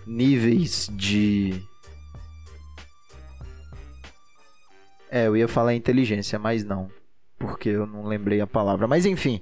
níveis 0.06 0.90
de 0.92 1.62
É, 5.10 5.28
eu 5.28 5.38
ia 5.38 5.48
falar 5.48 5.74
inteligência, 5.74 6.38
mas 6.38 6.64
não 6.64 6.90
porque 7.38 7.70
eu 7.70 7.86
não 7.86 8.06
lembrei 8.06 8.42
a 8.42 8.48
palavra. 8.48 8.88
Mas 8.88 9.06
enfim, 9.06 9.42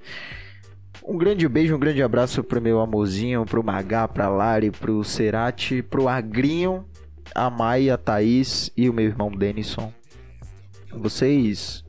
um 1.04 1.16
grande 1.16 1.48
beijo, 1.48 1.74
um 1.74 1.78
grande 1.78 2.02
abraço 2.02 2.42
pro 2.42 2.60
meu 2.60 2.80
amorzinho, 2.80 3.44
pro 3.44 3.62
Magá, 3.62 4.08
pra 4.08 4.28
Lari, 4.28 4.70
pro 4.70 5.04
Cerati, 5.04 5.82
pro 5.82 6.08
Agrinho, 6.08 6.84
a 7.34 7.48
Maia, 7.50 7.94
a 7.94 7.98
Thaís 7.98 8.70
e 8.76 8.88
o 8.88 8.92
meu 8.92 9.06
irmão 9.06 9.30
Denison. 9.30 9.92
Vocês 10.92 11.84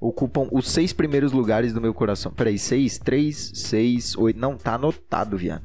ocupam 0.00 0.48
os 0.50 0.70
seis 0.70 0.92
primeiros 0.92 1.32
lugares 1.32 1.72
do 1.72 1.80
meu 1.80 1.94
coração. 1.94 2.32
Peraí, 2.32 2.58
seis, 2.58 2.98
três, 2.98 3.52
seis, 3.54 4.16
oito. 4.16 4.38
Não, 4.38 4.56
tá 4.56 4.74
anotado, 4.74 5.36
viado. 5.36 5.64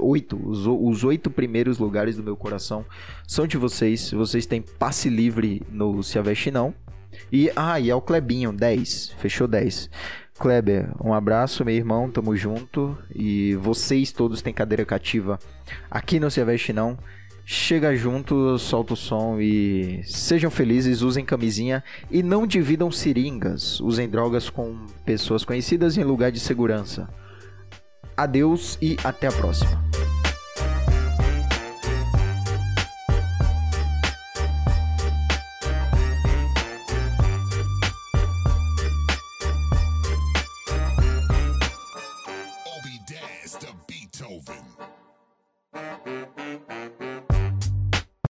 oito, 0.00 0.36
os, 0.48 0.66
os 0.66 1.04
oito 1.04 1.30
primeiros 1.30 1.78
lugares 1.78 2.16
do 2.16 2.22
meu 2.22 2.36
coração 2.36 2.84
são 3.26 3.46
de 3.46 3.56
vocês. 3.56 4.10
Vocês 4.10 4.46
têm 4.46 4.62
passe 4.62 5.08
livre 5.08 5.62
no 5.70 6.02
Se 6.02 6.18
Aveste 6.18 6.50
Não. 6.50 6.74
E, 7.32 7.50
ah, 7.56 7.78
e 7.80 7.90
é 7.90 7.94
o 7.94 8.00
Clebinho, 8.00 8.52
10. 8.52 9.14
Fechou 9.18 9.48
10. 9.48 9.90
Kleber, 10.38 10.90
um 11.02 11.14
abraço, 11.14 11.64
meu 11.64 11.74
irmão, 11.74 12.10
tamo 12.10 12.36
junto. 12.36 12.96
E 13.14 13.54
vocês 13.56 14.12
todos 14.12 14.42
têm 14.42 14.52
cadeira 14.52 14.84
cativa 14.84 15.38
aqui 15.90 16.20
no 16.20 16.30
Se 16.30 16.40
Aveste 16.40 16.72
Não. 16.72 16.98
Chega 17.48 17.94
junto, 17.94 18.58
solta 18.58 18.94
o 18.94 18.96
som 18.96 19.38
e 19.40 20.02
sejam 20.04 20.50
felizes, 20.50 21.00
usem 21.00 21.24
camisinha 21.24 21.82
e 22.10 22.20
não 22.20 22.44
dividam 22.44 22.90
seringas. 22.90 23.80
Usem 23.80 24.08
drogas 24.08 24.50
com 24.50 24.84
pessoas 25.04 25.44
conhecidas 25.44 25.96
em 25.96 26.02
lugar 26.02 26.32
de 26.32 26.40
segurança. 26.40 27.08
Adeus 28.16 28.76
e 28.82 28.96
até 29.04 29.28
a 29.28 29.32
próxima. 29.32 29.80